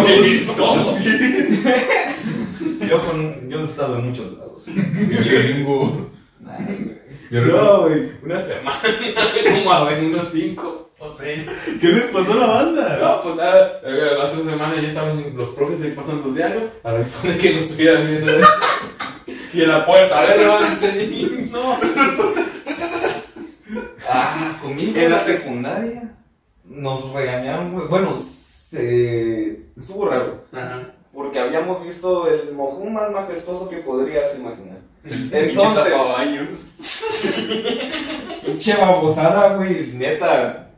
[0.07, 0.99] Ay, güey, todo.
[2.89, 4.67] Yo, con, yo he estado en muchos lados.
[7.31, 8.81] Yo No, güey, una semana,
[9.55, 11.49] como a ver, unos cinco o seis.
[11.81, 12.99] ¿Qué les pasó a la banda?
[13.01, 16.65] No, pues nada, eh, la otra semana ya estaban los profes ahí pasando los diarios
[16.85, 18.33] a revisar de que no estuvieran viendo.
[19.55, 21.47] Y en la puerta, a ver, no este niño.
[21.51, 21.79] No.
[24.15, 26.03] Ah, conmigo En la secundaria
[26.65, 27.87] nos regañaron, güey.
[27.89, 29.61] bueno, se...
[29.77, 30.45] estuvo raro,
[31.13, 34.79] porque habíamos visto el mojú más majestuoso que podrías imaginar.
[35.05, 35.93] Entonces,
[38.47, 40.69] pinche babosada, güey, neta,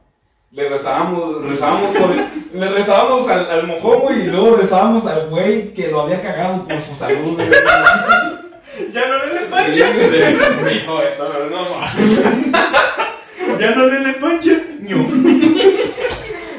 [0.51, 5.29] le rezábamos, rezábamos por el- le rezábamos al, al mojón, güey, y luego rezábamos al
[5.29, 7.49] güey que lo había cagado por su salud, güey.
[8.93, 9.93] Ya no le Sí, pancha.
[10.65, 11.91] Me dijo, esto no es normal.
[13.59, 14.53] Ya no le le pancha.
[14.81, 14.97] Ño.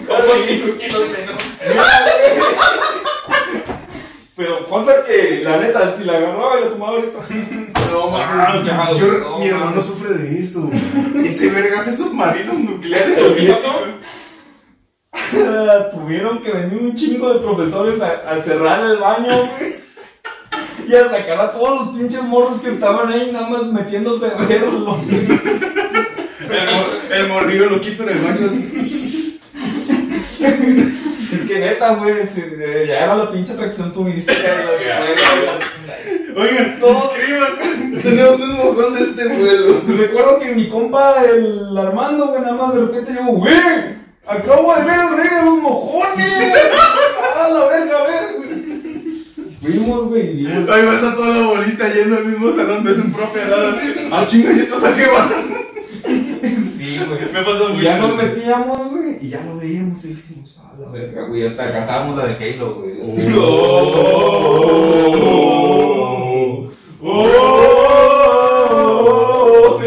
[0.07, 1.35] Como cinco kilos menos.
[4.35, 7.19] Pero cosa que, la neta, si la agarraba y la tomaba ahorita.
[7.91, 8.61] No, Ah,
[8.97, 9.85] Yo- no, mi hermano mames.
[9.85, 10.69] sufre de eso.
[11.23, 13.79] Ese verga hace submarinos nucleares ¿Qué pasó?
[15.91, 19.85] Tuvieron que venir un chingo de profesores a, a cerrar el baño, güey.
[20.87, 24.35] Y a sacar a todos los pinches morros que estaban ahí nada más metiéndose a
[24.45, 24.99] verlo.
[26.49, 29.39] El, el morrillo lo quito en el baño así.
[31.33, 34.33] Es que neta, güey, si- eh, ya era la pinche atracción turística.
[36.35, 36.47] güey.
[36.49, 37.11] Oigan, Todos-.
[38.01, 39.81] Tenemos un mojón de este vuelo.
[39.97, 43.53] Recuerdo que mi compa, el Armando, güey, nada más de repente yo, güey,
[44.27, 46.31] acabo de ver el rey de los mojones.
[47.35, 48.49] A la verga, a ver, güey.
[49.61, 50.69] Fuimos, güey, vimos.
[50.69, 52.83] Ahí va a estar toda la bolita yendo al mismo salón.
[52.83, 53.69] Ves un profe al lado.
[53.69, 55.29] así, Ah, chinga, ¿y estos a qué van?
[56.99, 57.19] Sí, güey.
[57.33, 57.83] Me pasó Y mucho.
[57.83, 61.71] ya nos metíamos, güey, y ya lo veíamos y dijimos, a la verga, güey, hasta
[61.71, 62.93] cantábamos la de Halo, güey.
[63.37, 64.75] Oh.
[67.01, 69.79] Oh.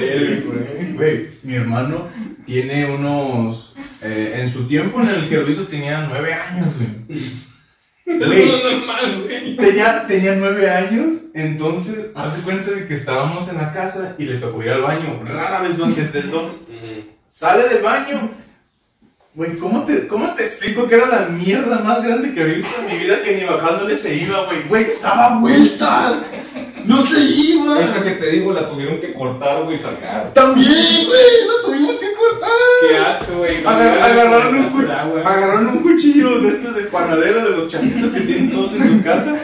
[0.94, 2.08] Güey, mi hermano
[2.44, 3.74] tiene unos.
[4.02, 6.88] eh, en su tiempo en el que lo hizo tenía nueve años, güey.
[8.08, 8.46] Eso Güey.
[8.48, 9.56] no es normal, güey.
[9.56, 14.36] Tenía, tenía nueve años, entonces hace cuenta de que estábamos en la casa y le
[14.38, 15.20] tocó ir al baño.
[15.26, 16.60] Rara vez más que del dos.
[17.28, 18.30] Sale del baño.
[19.34, 22.70] Güey, ¿cómo te, ¿cómo te explico que era la mierda más grande que había visto
[22.80, 24.62] en mi vida que ni bajándole se iba, güey?
[24.68, 26.16] Güey, daba vueltas.
[26.88, 27.80] No se iba.
[27.80, 30.32] Esa que te digo, la tuvieron que cortar, güey, y sacar.
[30.34, 32.50] También, güey, lo tuvimos que cortar.
[32.88, 33.56] Qué asco, güey.
[33.64, 35.20] Agar- agarraron, un cu- agua.
[35.24, 39.04] agarraron un cuchillo de estos de panadero de los chapitos que tienen todos en su
[39.04, 39.36] casa.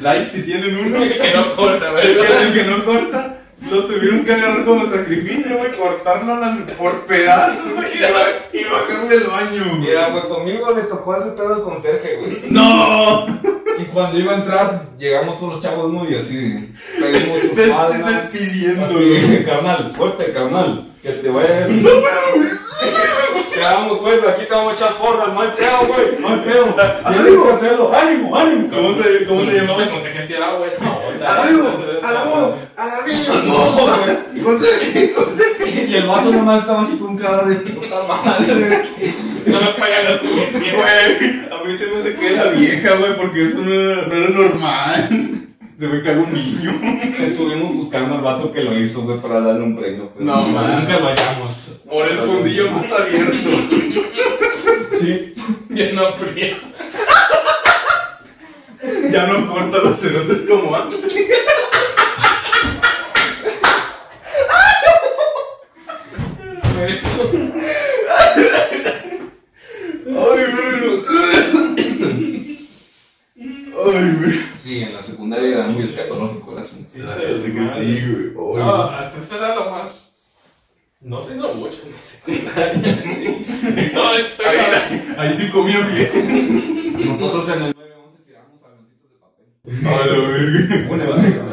[0.00, 0.98] Like si tienen uno.
[1.22, 2.42] Que no corta, El güey.
[2.46, 3.38] el que no corta,
[3.70, 8.64] lo tuvieron que agarrar como sacrificio, güey, cortarlo la- por pedazos, güey, y ba- y
[8.64, 9.80] bajarle el baño, güey.
[9.80, 12.42] Mira, güey, conmigo le tocó ese pedo al conserje, güey.
[12.50, 13.26] ¡No!
[13.80, 18.32] Y cuando iba a entrar, llegamos todos los chavos muy así, pedimos Des- palmas.
[18.32, 19.16] despidiéndolo.
[19.16, 21.82] Así, carnal, fuerte, carnal, que te vaya bien.
[21.84, 22.47] Que
[23.74, 26.64] vamos, güey, aquí te vamos a echar porras, no hay pedo, güey, no hay pedo.
[27.08, 28.68] Tienes que hacerlo, ánimo, ánimo.
[28.70, 29.84] ¿Cómo se, cómo se No llamaba?
[29.86, 30.70] no sé qué si era, güey.
[31.26, 31.68] ¡A la vivo!
[32.02, 32.54] ¡A la voz!
[32.76, 33.34] ¡A la vivo!
[33.44, 34.44] ¡No!
[34.44, 35.12] ¡Conserje!
[35.16, 35.86] ¡Conserje!
[35.88, 38.84] Y el vato nomás estaba así con cara de puta madre.
[39.46, 40.74] No me pagan las suficientes.
[40.74, 44.30] Güey, a mí se me hace que era vieja, güey, porque eso no no era
[44.30, 45.08] normal.
[45.78, 46.72] Se me caga un niño.
[47.24, 50.10] Estuvimos buscando al vato que lo hizo, güey, para darle un premio.
[50.12, 50.80] pero No, man.
[50.80, 51.80] Nunca lo hallamos.
[51.88, 53.36] Por el fundillo más abierto.
[55.00, 55.34] Sí.
[55.70, 56.66] Yo no aprieto.
[59.12, 61.06] Ya no corta los cerotes como antes.
[70.06, 71.04] Ay, güey.
[73.86, 74.47] Ay, güey.
[74.68, 76.92] Sí, en la secundaria era muy escatológico el asunto.
[76.92, 78.04] Que sí,
[78.34, 78.58] güey.
[78.58, 80.12] No, hasta eso era lo más.
[81.00, 82.98] No se hizo mucho en la secundaria.
[84.10, 87.08] Ahí, ahí, ahí sí comía bien.
[87.08, 89.46] Nosotros en el 911 tiramos avioncitos de papel.
[89.86, 91.52] Ay, la verga.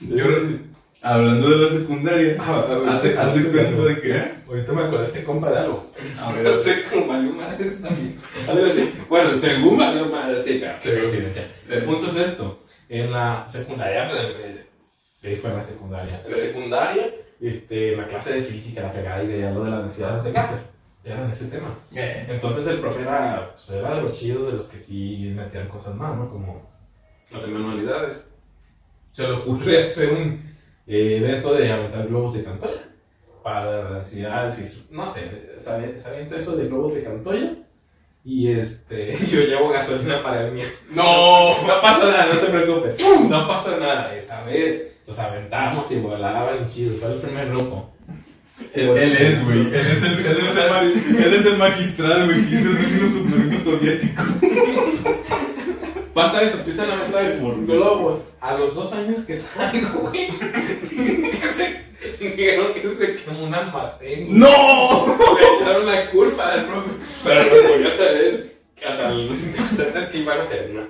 [0.00, 0.69] Yo,
[1.02, 2.36] hablando de la secundaria,
[2.88, 4.16] hace, hace cuenta de que.
[4.16, 4.34] ¿eh?
[4.46, 5.90] Ahorita me acordé este compa de algo.
[6.18, 8.18] A No sé cómo valió madre también.
[9.08, 11.46] Bueno, según valió madre, sí, pero qué coincidencia.
[11.68, 12.64] El punto es esto.
[12.88, 14.66] En la secundaria, eh,
[15.22, 16.22] ahí fue en la secundaria.
[16.24, 19.70] En la secundaria, este, en la clase de física, la fregada y veía lo de
[19.70, 20.70] las necesidades de Kepler.
[21.04, 21.78] Era en ese tema.
[21.94, 25.68] Eh, Entonces el profe era, pues, era de los chidos, de los que sí metían
[25.68, 26.28] cosas más, ¿no?
[26.28, 26.68] Como
[27.32, 28.26] hacer manualidades.
[29.12, 30.49] Se le ocurre hacer un
[30.90, 32.82] eh, evento de aventar globos de Cantoya
[33.44, 37.54] para necesidades y no sé, ¿sabe, ¿saben eso de globos de Cantoya?
[38.24, 40.66] Y este, yo llevo gasolina para el mío.
[40.90, 41.62] No.
[41.64, 43.02] No pasa nada, no te preocupes.
[43.28, 44.14] No pasa nada.
[44.16, 46.96] Esa vez los aventamos y volaban chido.
[46.96, 47.90] Fue el primer grupo.
[48.74, 49.60] Él, él es, güey.
[49.60, 50.36] Él es el, él
[51.24, 54.22] él es el magistral, güey, que hizo el submarino soviético.
[56.22, 58.24] Pasa eso, empiezan a aventar por globos.
[58.42, 61.84] A los dos años que salgo, güey, que se,
[62.22, 64.26] dijeron que se quemó un almacén.
[64.26, 64.38] güey.
[64.38, 65.06] ¡No!
[65.06, 66.92] Me echaron la culpa al propio.
[67.24, 70.88] Pero lo curioso es que, o sea, lo interesante es que iban a hacer una,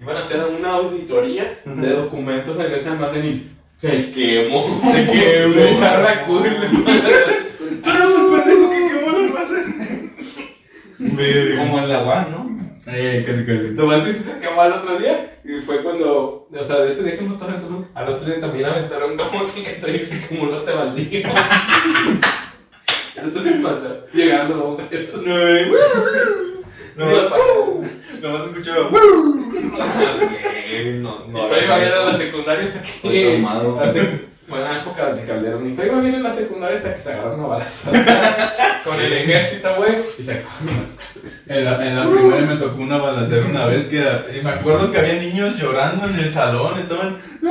[0.00, 4.80] iban a hacer una auditoría de documentos en ese almacén y se quemó.
[4.80, 5.54] Se quemó.
[5.54, 6.48] Le echaron la culpa.
[6.70, 10.12] ¡Tú eres el pendejo que quemó el almacén!
[11.58, 12.61] Como el agua, ¿no?
[12.86, 13.76] Eh, casi, casi.
[13.76, 17.16] Tomás dice se quemó al otro día y fue cuando, o sea, de ese día
[17.16, 21.36] que nos aventamos, al otro día también aventaron globos y que traía se como.
[23.14, 25.22] Eso sí pasa, llegando bomberos.
[25.22, 25.70] No, güey.
[26.96, 28.38] No, no,
[30.70, 31.14] Y no.
[31.46, 34.31] todavía en la secundaria hasta Estoy que.
[34.46, 34.64] Traumado.
[34.66, 35.70] hasta- Buena época de Calderón.
[35.70, 37.92] Y todavía bien en la secundaria hasta que se agarraron a balazos.
[38.84, 39.94] Con el ejército, güey.
[40.18, 40.96] Y se acabaron las
[41.46, 43.98] En la, en la primaria me tocó una balacera una vez que
[44.36, 47.48] y me acuerdo que había niños llorando en el salón, estaban "Ay,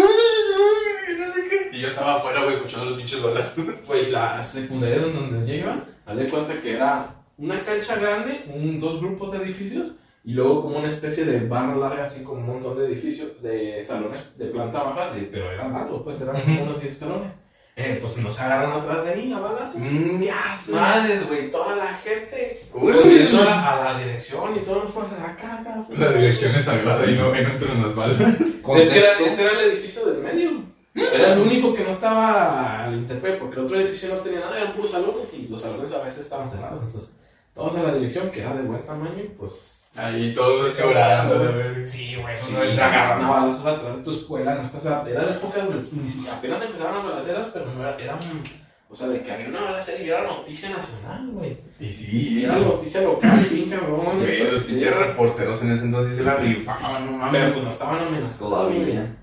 [1.09, 1.69] ay", no sé qué.
[1.77, 3.85] Y yo estaba afuera, güey, escuchando los pinches balazos.
[3.87, 5.75] Güey, la secundaria donde yo iba,
[6.05, 7.05] haz de cuenta que era
[7.37, 9.93] una cancha grande, un, dos grupos de edificios,
[10.23, 13.83] y luego como una especie de barra larga, así como un montón de edificios, de
[13.83, 17.31] salones de planta baja, de- pero eran largos, pues eran como unos 10 salones.
[17.77, 19.77] Eh, pues nos agarraron atrás de ahí a balazos.
[19.81, 20.23] Mm.
[20.69, 25.17] Madres, güey, toda la gente corriendo a la, a la dirección y todos los fuerzas
[25.19, 25.83] acá, acá.
[25.97, 28.19] La dirección es sagrada y no, entran las balas.
[28.39, 30.51] Es que era, ese era el edificio del medio.
[30.93, 34.57] Era el único que no estaba al interpe, porque el otro edificio no tenía nada,
[34.59, 36.81] eran puros salones y los salones a veces estaban cerrados.
[36.83, 37.17] Entonces,
[37.55, 39.80] todos a la dirección, que era de buen tamaño, pues.
[39.95, 41.85] Ahí todos llorando, la.
[41.85, 44.85] Sí, güey, pues no le agarraron a balazos atrás de tu escuela, no estás.
[44.85, 47.97] Era de época donde ni siquiera- apenas empezaban las balaceras, pero no era.
[47.99, 48.43] Era un.
[48.89, 51.57] O sea, de que había una balacera y era noticia nacional, güey.
[51.79, 54.19] Y Y sí, era noticia local, bien cabrón.
[54.19, 57.51] Güey, los pinches reporteros en ese entonces se la rifaban, no Pero mames.
[57.53, 59.15] pues no estaban amenazados Todavía.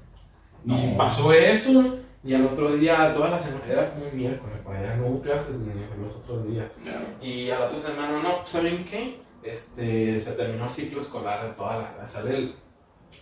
[0.65, 0.97] Y No.
[0.97, 4.97] pasó eso, y al otro día, toda la semana, era como un miércoles, para allá
[4.97, 6.73] no hubo clases ni los otros días.
[6.83, 7.05] Claro.
[7.23, 9.21] Y a la otra semana, no, pues, ¿saben qué?
[9.43, 12.07] Este, se terminó el ciclo escolar de toda la.
[12.07, 12.55] Sale el,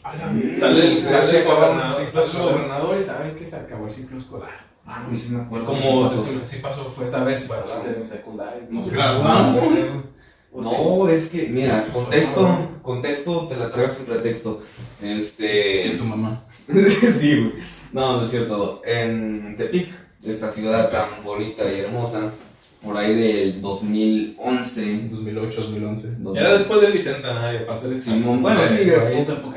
[0.03, 0.59] A la verga.
[0.59, 4.19] sale sale sí, el gobernador, sale el gobernador y saben que se acabó el ciclo
[4.19, 4.67] escolar.
[4.87, 5.67] Ah, no, sí me acuerdo.
[5.67, 6.21] Como Sí pasó.
[6.27, 7.57] sí, sí pasó, fue esa vez, fue
[7.97, 8.62] en secundaria.
[8.71, 9.64] Nos graduamos.
[10.55, 14.62] No, es que, mira, contexto, contexto, te la traigo sin pretexto.
[15.03, 15.97] Y Este.
[15.99, 16.45] tu mamá.
[16.69, 17.53] sí, güey.
[17.93, 18.81] No, no es cierto.
[18.85, 19.91] En Tepic,
[20.25, 22.31] esta ciudad tan bonita y hermosa,
[22.87, 25.09] por ahí del 2011.
[25.11, 26.16] 2008, 2011.
[26.39, 28.22] Era después del bicentenario, pasó el examen.
[28.22, 28.91] Simón, bueno, sí,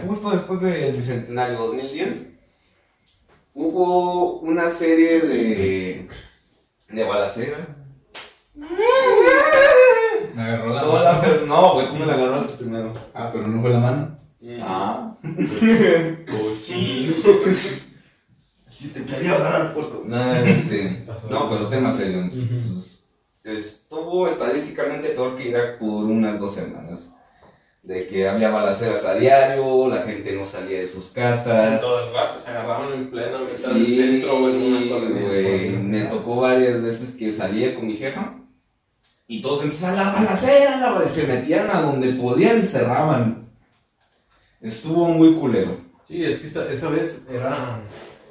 [0.08, 2.32] justo después del bicentenario 2010,
[3.54, 6.10] hubo una serie de.
[6.90, 7.68] de balaceras.
[10.36, 11.46] Me agarró la Toda mano.
[11.46, 12.94] No, güey, tú me la agarraste primero.
[13.14, 14.18] Ah, pero no fue la mano.
[14.62, 15.16] Ah.
[16.28, 17.14] Cochino.
[18.94, 20.04] Te quería agarrar puerco.
[20.06, 21.06] No, este.
[21.30, 22.22] No, pero tema serio.
[22.22, 22.99] Entonces,
[23.44, 27.14] Estuvo estadísticamente peor que Irak por unas dos semanas.
[27.82, 31.80] De que había balaceras a diario, la gente no salía de sus casas.
[31.80, 35.80] Todo el rato se agarraban en pleno mitad Sí, del centro o en una colonia.
[35.80, 38.36] me tocó varias veces que salía con mi jefa
[39.28, 43.48] y todos empezaban la balacera, la balacera, se metían a donde podían y cerraban.
[44.62, 45.78] Estuvo muy culero.
[46.08, 47.80] Sí, es que esa, esa vez era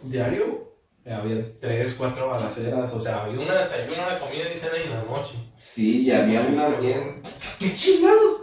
[0.03, 0.68] diario,
[1.11, 4.91] había tres, cuatro balaceras, o sea, había una desayuno, una comida y cena y en
[4.91, 5.35] la noche.
[5.57, 7.23] Sí, y había unas bien.
[7.59, 8.43] ¡Qué chingados!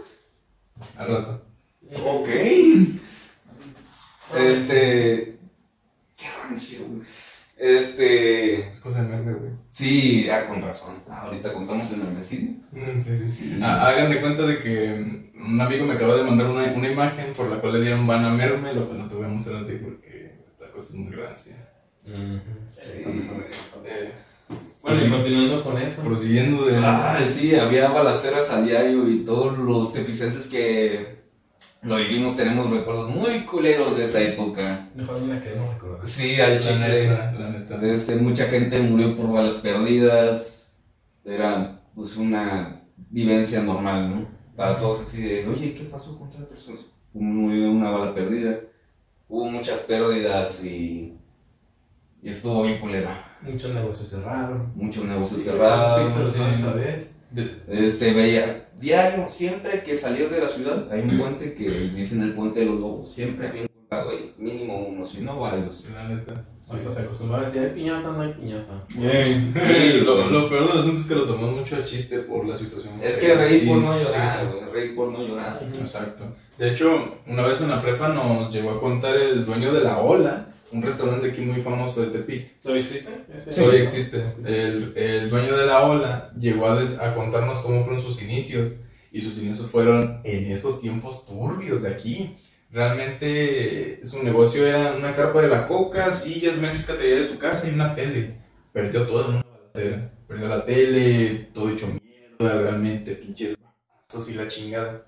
[0.96, 1.42] Al rato.
[2.04, 2.28] Ok.
[4.36, 5.38] Este.
[6.16, 7.06] Qué rancio, güey.
[7.56, 8.68] Este.
[8.68, 9.52] Es cosa de meme, güey.
[9.70, 10.96] Sí, ah, con razón.
[11.08, 12.50] Ahorita contamos el homicidio.
[12.72, 13.60] Mm, Sí, sí, sí.
[13.62, 16.90] Ah, hagan de cuenta de que mm, un amigo me acaba de mandar una, una
[16.90, 19.28] imagen por la cual le dieron van a merme, lo cual no te voy a
[19.28, 21.65] mostrar a ti porque esta cosa es muy rancia.
[22.06, 23.02] Sí.
[23.84, 24.12] Eh,
[24.80, 26.02] Bueno, y continuando con eso.
[26.02, 26.76] prosiguiendo de...
[26.76, 31.16] Ay, sí, había balaceras a diario y todos los tepicenses que
[31.82, 34.88] lo vivimos tenemos recuerdos muy culeros de esa época.
[34.94, 36.08] Mejor ni la queremos recordar.
[36.08, 37.08] Sí, al la chile.
[37.08, 37.86] neta, la neta.
[37.86, 40.72] Este, mucha gente murió por balas perdidas.
[41.24, 44.28] Era pues una vivencia normal, ¿no?
[44.54, 46.78] Para todos así de, oye, ¿qué pasó con tal persona?
[47.12, 48.60] Murió una bala perdida.
[49.28, 51.14] Hubo muchas pérdidas y,
[52.22, 53.36] y estuvo bien culera.
[53.42, 54.72] Muchos negocios cerraron.
[54.74, 56.32] Muchos negocios Sí, cerrados.
[56.32, 56.38] sí,
[57.68, 62.32] Este, veía, diario, siempre que salías de la ciudad, hay un puente que dicen el
[62.34, 63.12] puente de los lobos.
[63.12, 63.66] Siempre había un
[64.04, 65.84] güey, mínimo uno, si no varios.
[65.94, 66.44] La neta.
[66.60, 68.84] Hasta se acostumbra a decir, hay piñata, no hay piñata.
[68.88, 72.56] Sí, lo, lo peor del asunto es que lo tomamos mucho a chiste por la
[72.56, 72.94] situación.
[73.02, 75.60] Es que reír por no llorar, sí, güey, reír por no llorar.
[75.78, 76.24] Exacto.
[76.58, 79.98] De hecho, una vez en la prepa nos llegó a contar el dueño de La
[79.98, 82.60] Ola, un restaurante aquí muy famoso de Tepic.
[82.60, 83.12] ¿Todavía existe?
[83.34, 84.24] Ese- Todavía existe.
[84.44, 88.74] El, el dueño de La Ola llegó a, des- a contarnos cómo fueron sus inicios.
[89.12, 92.36] Y sus inicios fueron en esos tiempos turbios de aquí.
[92.70, 97.38] Realmente su negocio era una carpa de la coca, sillas, mesas que traía de su
[97.38, 98.36] casa y una tele.
[98.72, 99.42] Perdió todo una
[99.72, 100.12] balacera.
[100.26, 103.56] Perdió la tele, todo hecho mierda, realmente, pinches
[104.28, 105.06] y la chingada.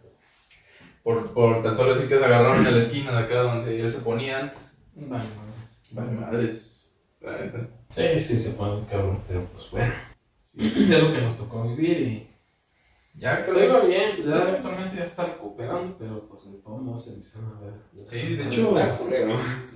[1.02, 3.90] Por, por tan solo decir que se agarraron en la esquina de acá donde él
[3.90, 4.77] se ponía antes.
[5.06, 5.80] Vale, madres.
[5.92, 6.90] Vale, madres.
[7.20, 7.68] La neta.
[7.90, 9.92] Sí, sí, se pone cabrón, pero pues bueno.
[10.58, 12.28] Es lo que nos tocó vivir y.
[13.14, 16.58] Ya, Te lo digo bien, pues ya actualmente ya se está recuperando, pero pues de
[16.58, 17.72] todos modos se empiezan a ver.
[18.04, 18.76] Sí, de hecho.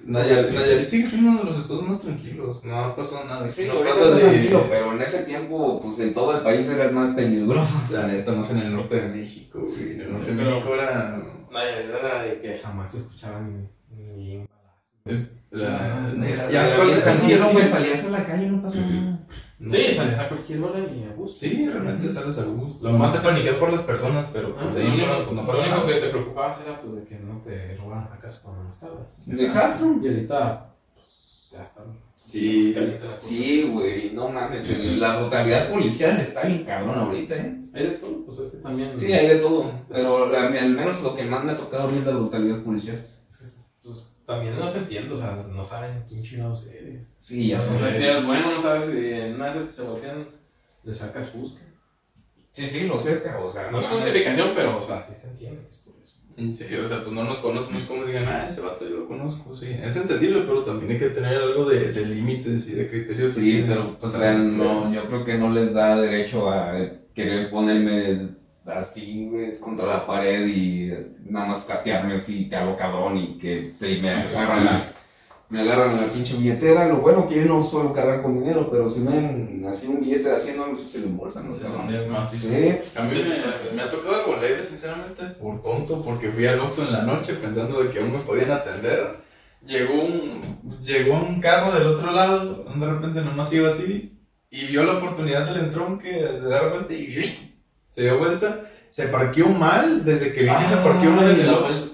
[0.04, 2.64] Nayarit, Nayarit sigue siendo uno de los estados más tranquilos.
[2.64, 3.50] No ha pasado nada.
[3.50, 4.20] Sí, no pasa de.
[4.20, 7.74] tranquilo, pero en ese tiempo, pues en todo el país era el más peligroso.
[7.90, 9.94] La neta, más en el norte de México, güey.
[9.94, 11.22] En el norte de México era.
[11.50, 14.51] La idea era de que jamás se escuchaban ni, ni un.
[15.04, 16.14] Es- la-
[16.50, 16.76] ya
[17.14, 17.52] sí.
[17.52, 19.18] güey, salías a la calle y no pasó nada.
[19.60, 21.38] Sí, sales a cualquier hora y a gusto.
[21.38, 22.90] Sí, realmente sales al gusto.
[22.90, 25.16] Lo más te paniqueas por las personas, pero Ah, pues, lo de ahí único, no,
[25.24, 25.88] pues, no lo pasa único nada.
[25.88, 29.06] que te preocupabas era pues de que no te robaran la casa cuando no estabas.
[29.28, 29.84] Exacto.
[30.02, 31.84] Y ahorita, pues ya están.
[32.24, 32.74] Sí.
[33.20, 37.56] Sí, güey, no mames, la brutalidad policial está bien cabrón ahorita, ¿eh?
[37.74, 38.98] Hay de todo, pues es que también.
[38.98, 41.92] Sí, hay de todo, pero la- al menos lo que más me ha tocado a
[41.92, 42.96] es la brutalidad policial.
[44.26, 47.08] También no se entiende, o sea, no saben quién chingados eres.
[47.18, 47.78] Sí, ya no sé.
[47.78, 50.28] sabes si eres bueno, no sabes si en una que se voltean
[50.84, 51.62] le sacas fusca.
[52.52, 55.28] Sí, sí, lo sé, pero, o sea, No es justificación, pero, o sea, sí se
[55.28, 56.18] entiende que es por eso.
[56.54, 59.54] Sí, o sea, pues no nos conocemos como digan, ah, ese vato yo lo conozco,
[59.54, 59.68] sí.
[59.70, 63.32] Es entendible, pero también hay que tener algo de, de límites y de criterios.
[63.32, 66.74] Sí, así, pero pues, o sea, no, yo creo que no les da derecho a
[67.14, 70.92] querer ponerme así, güey, contra la pared y
[71.24, 74.92] nada más catearme así, te hago cabrón y que se me agarran la,
[75.48, 76.88] me agarran la pinche billetera.
[76.88, 80.00] Lo bueno que yo no suelo cargar con dinero, pero si me han así un
[80.00, 81.54] billete de 100 dólares, se lo embolsan, ¿no?
[81.54, 81.94] Sí, cabrón?
[81.94, 82.38] es más, sí.
[82.38, 82.98] Sí.
[82.98, 86.82] A mí me, me ha tocado algo leve, sinceramente, por tonto, porque fui al Oxxo
[86.82, 89.16] en la noche pensando de que aún me podían atender.
[89.64, 90.40] Llegó un,
[90.82, 94.18] llegó un carro del otro lado, de repente nomás iba así,
[94.50, 97.51] y vio la oportunidad del entrón que se da vuelta y
[97.92, 98.60] se dio vuelta.
[98.90, 101.92] Se parqueó mal desde que vi que se parqueó mal en el la Oxxo.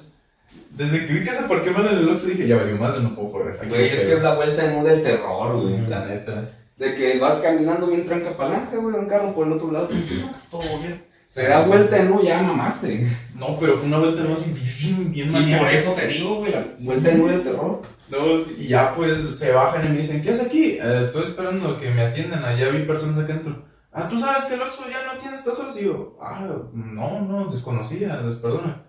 [0.71, 3.15] Desde que vi que se parqueó mal en el Oxxo dije, ya valió madre, no
[3.15, 3.59] puedo correr.
[3.61, 4.17] Aquí Güey, es que quedo".
[4.17, 5.87] es la vuelta en U del terror, güey.
[5.87, 6.45] La neta.
[6.77, 9.89] De que vas caminando bien tranca palanca, güey, un carro por el otro lado.
[10.51, 11.03] Todo bien.
[11.33, 13.07] Se da vuelta en U, ya mamaste.
[13.37, 14.45] No, pero fue una vuelta nomás
[14.81, 17.83] bien, bien Sí, por eso te digo, güey, la vuelta en U del terror.
[18.11, 18.19] No,
[18.59, 20.79] y ya pues se bajan y me dicen, ¿qué haces aquí?
[20.83, 23.63] "Eh, estoy esperando que me atiendan, allá vi personas acá dentro.
[23.93, 25.77] Ah, ¿tú sabes que el Oxxo ya no atiende estas horas?
[25.81, 28.85] Y yo, ah, no, no, desconocía, les perdona.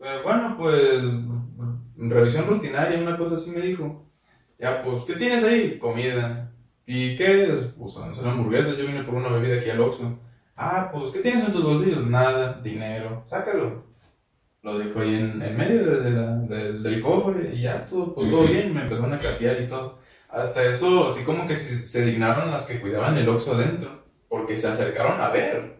[0.00, 1.02] "Eh, bueno, pues,
[1.96, 4.06] revisión rutinaria, una cosa así me dijo.
[4.58, 5.78] Ya, pues, ¿qué tienes ahí?
[5.78, 6.50] Comida.
[6.86, 7.50] ¿Y qué es?
[7.78, 10.18] Pues, son hamburguesas, yo vine por una bebida aquí al Oxxo.
[10.56, 12.06] Ah, pues, ¿qué tienes en tus bolsillos?
[12.06, 13.84] Nada, dinero, sácalo.
[14.62, 18.14] Lo dejó ahí en, en medio de- de la- del- del cofre y ya todo,
[18.14, 19.98] pues todo bien, me empezaron a catear y todo.
[20.28, 24.01] Hasta eso, así como que se, se dignaron las que cuidaban el Oxxo adentro,
[24.32, 25.76] porque se acercaron a ver.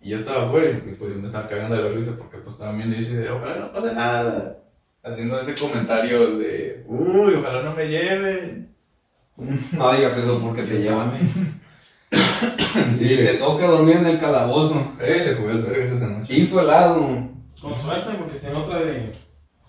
[0.00, 2.78] Y yo estaba afuera y pues me estaba cagando de la risa porque pues estaban
[2.78, 4.56] viendo y yo ojalá no pase nada.
[5.02, 8.74] Haciendo ese comentario de, uy, ojalá no me lleven.
[9.76, 11.12] No digas eso porque te llevan.
[11.20, 11.60] Sí,
[12.94, 14.94] Si te toca dormir en el calabozo.
[14.98, 16.34] eh, le jugué el verga esa noche.
[16.34, 17.28] Piso helado.
[17.60, 19.12] Con suerte, porque si en otra de.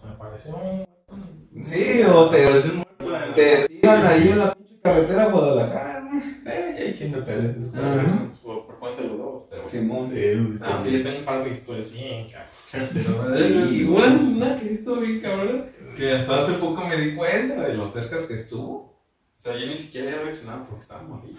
[0.03, 1.63] Me apareció un.
[1.65, 6.00] Sí, o te, Parece un muerto, te tiran ahí en la pinche carretera a Guadalajara.
[6.45, 7.15] Eh, hay quien.
[7.15, 8.29] Ajá.
[8.43, 9.69] Por, cuenta de los dos, pero.
[9.69, 10.09] Simón.
[10.13, 12.89] Eh, Ah, sí, yo tengo un par de historias bien cabronas.
[12.89, 15.65] Sí, una, que sí estuvo bien cabrona.
[15.95, 18.73] Que hasta hace poco me di cuenta de lo cerca que estuvo.
[18.75, 21.35] O sea, yo ni siquiera había reaccionado porque estaba morir.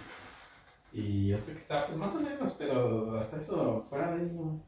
[0.93, 4.63] Y otra que estaba, pues más o menos, pero hasta eso, fuera de ahí, no.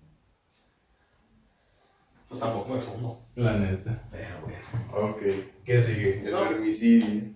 [2.29, 3.27] Pues tampoco me fumo.
[3.37, 4.03] La neta.
[4.11, 5.11] Pero bueno.
[5.11, 5.23] Ok.
[5.65, 6.21] ¿Qué sigue?
[6.25, 6.41] El No.
[6.41, 7.34] vermicidio.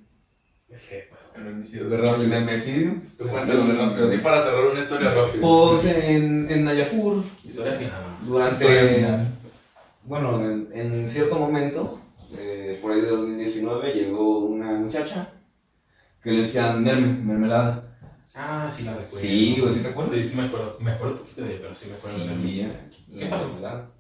[0.69, 1.33] Dejé, pues.
[1.35, 2.29] El El rápido.
[2.29, 2.95] nemesidio.
[3.17, 4.07] Tú cuéntalo de rápido.
[4.07, 5.41] Así para cerrar una historia rápida.
[5.41, 8.03] Pues en, en Nayafur, Historia final.
[8.21, 8.95] Historia durante.
[8.97, 9.27] final.
[10.05, 12.01] Bueno, en, en cierto momento,
[12.39, 15.31] eh, por ahí de 2019, llegó una muchacha
[16.23, 17.85] que le decían merme, mermelada.
[18.35, 19.19] Ah, sí la recuerdo.
[19.19, 20.15] Sí, güey, ¿sí te acuerdas?
[20.15, 20.77] Sí, sí me acuerdo.
[20.81, 22.25] Me acuerdo un poquito de ella, pero sí me acuerdo de.
[22.35, 22.69] Sí,
[23.19, 23.47] ¿Qué pasó?
[23.49, 23.91] mermelada.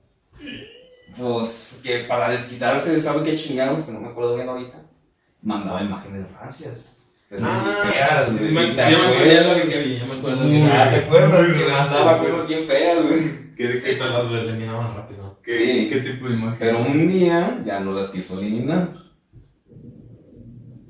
[1.16, 3.85] pues, que para desquitarse, ¿sabe qué chingados?
[3.85, 4.83] Que no me acuerdo bien ahorita.
[5.43, 6.95] Mandaba imágenes rancias.
[7.28, 9.57] Pero Ah, sí feas, sí, güey, me- ¿te sí, me acuerdo acuerdas?
[9.57, 11.47] de que vi, ya me acuerdo Muy que Ah, ¿te acuerdas?
[11.47, 13.49] Que mandaba cosas bien feas, güey.
[13.55, 15.39] ¿Qué, Sí, qué, pero las eliminaban rápido.
[15.43, 15.89] qué, Sí.
[15.91, 16.57] qué tipo de imagen?
[16.59, 18.93] Pero un día ya no las quiso eliminar.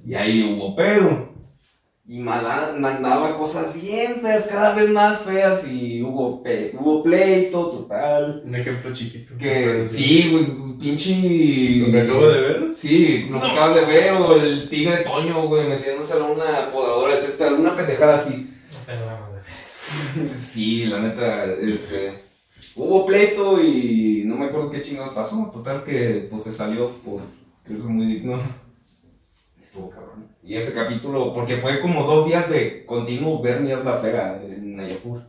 [0.06, 1.27] Y ahí hubo pedo.
[2.10, 5.62] Y manda- mandaba cosas bien feas, cada vez más feas.
[5.70, 8.40] Y hubo, pe- hubo pleito total.
[8.46, 9.34] Un ejemplo chiquito.
[9.38, 10.46] Que sí, güey,
[10.80, 11.12] pinche.
[11.76, 12.72] ¿Lo que acabo de ver?
[12.74, 17.14] Sí, lo que acabas de ver, o el tigre Toño, güey, metiéndose a una podadora
[17.14, 18.50] de césped, una pendejada así.
[18.88, 20.30] No de.
[20.50, 22.22] Sí, la neta, este.
[22.74, 25.50] Hubo pleito y no me acuerdo qué chingados pasó.
[25.52, 27.20] Total que pues se salió por
[27.64, 28.40] creerse muy digno.
[29.78, 30.28] Estuvo cabrón.
[30.42, 35.22] Y ese capítulo, porque fue como dos días de continuo ver mierda fea en Nayafur.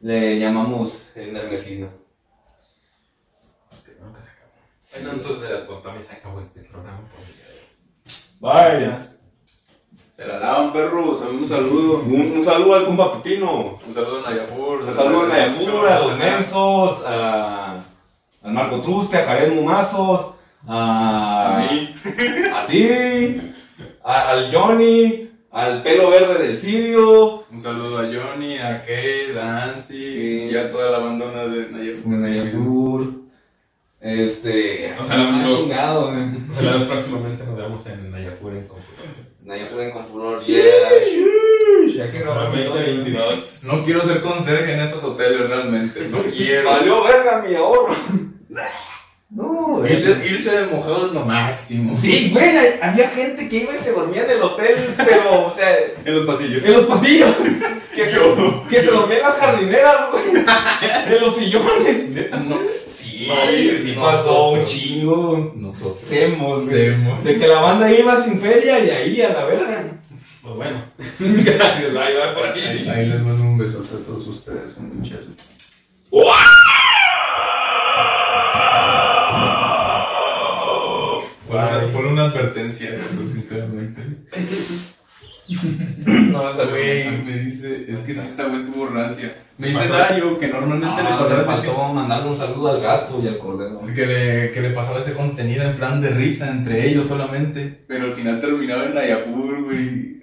[0.00, 1.88] Le llamamos el Nermesino.
[3.68, 4.52] Pues que no, que se acabó.
[4.92, 8.88] Bueno, entonces era todo, también se acabó este programa por el día de hoy.
[8.90, 9.20] Bye.
[10.10, 11.20] Se la lavan, perros.
[11.22, 12.00] Un saludo.
[12.00, 13.78] Un, un saludo al compa Pepino.
[13.86, 14.82] Un saludo a Nayafur.
[14.82, 17.84] Un saludo a Nayafur, a los Mensos, a,
[18.42, 20.34] al Marco Trusca, a Jared Mumazos,
[20.66, 21.94] a, A mí.
[22.54, 23.40] a ti,
[24.04, 29.44] a- al Johnny, al pelo verde del Sirio, Un saludo a Johnny, a Kate, a
[29.44, 30.48] Nancy Sí.
[30.52, 32.06] y a toda la bandona de Nayafur.
[32.12, 33.06] Nayafur,
[34.00, 36.24] este, Ojalá ah, no- chingado, güey.
[36.52, 39.24] Ojalá próximamente nos veamos en Nayafur en Confluencia.
[39.42, 40.64] Nayafur en Confuror, yeah,
[41.94, 43.62] ya que no 2022.
[43.64, 46.06] No quiero ser conserje en esos hoteles realmente.
[46.08, 46.70] No quiero.
[46.70, 47.94] Valió verga mi ahorro.
[49.32, 51.96] No, Irse, irse de mojado es lo máximo.
[52.02, 52.50] Sí, güey,
[52.82, 56.26] había gente que iba y se dormía en el hotel, pero, o sea, En los
[56.26, 56.64] pasillos.
[56.64, 57.30] en los pasillos.
[57.94, 58.18] Que se,
[58.70, 60.24] que se dormían en las jardineras, güey.
[61.12, 62.08] En los sillones.
[62.46, 62.56] No.
[62.94, 63.96] Sí, No, sí, sí nosotros.
[64.16, 65.52] pasó un chingo.
[65.56, 65.98] Nosotros.
[66.08, 66.76] Semos, güey.
[66.76, 67.24] Semos.
[67.24, 69.84] De que la banda iba sin feria y ahí a la verga.
[70.40, 70.84] Pues bueno.
[71.18, 72.88] Gracias, bye, bye por Ahí, ahí.
[72.88, 75.26] ahí les mando un besote a todos ustedes, son muchas.
[82.30, 84.02] Advertencia, eso, sinceramente.
[86.06, 89.34] No, esa Güey, me dice, es que sí, esta güey estuvo rancia.
[89.58, 89.88] Me dice.
[89.88, 93.26] Dario que normalmente le No, pasaba ese tipo- faltó mandarle un saludo al gato y
[93.26, 93.80] al cordero.
[93.92, 97.82] que le, que le pasaba ese contenido en plan de risa entre ellos solamente.
[97.88, 100.20] Pero al final terminaba en Ayapur, güey.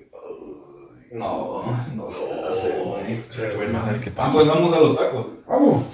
[1.11, 1.63] No,
[1.95, 3.17] no se hace, güey.
[3.49, 5.25] Recuerda, ¿qué Ah, pues vamos a los tacos.
[5.47, 5.85] Vamos.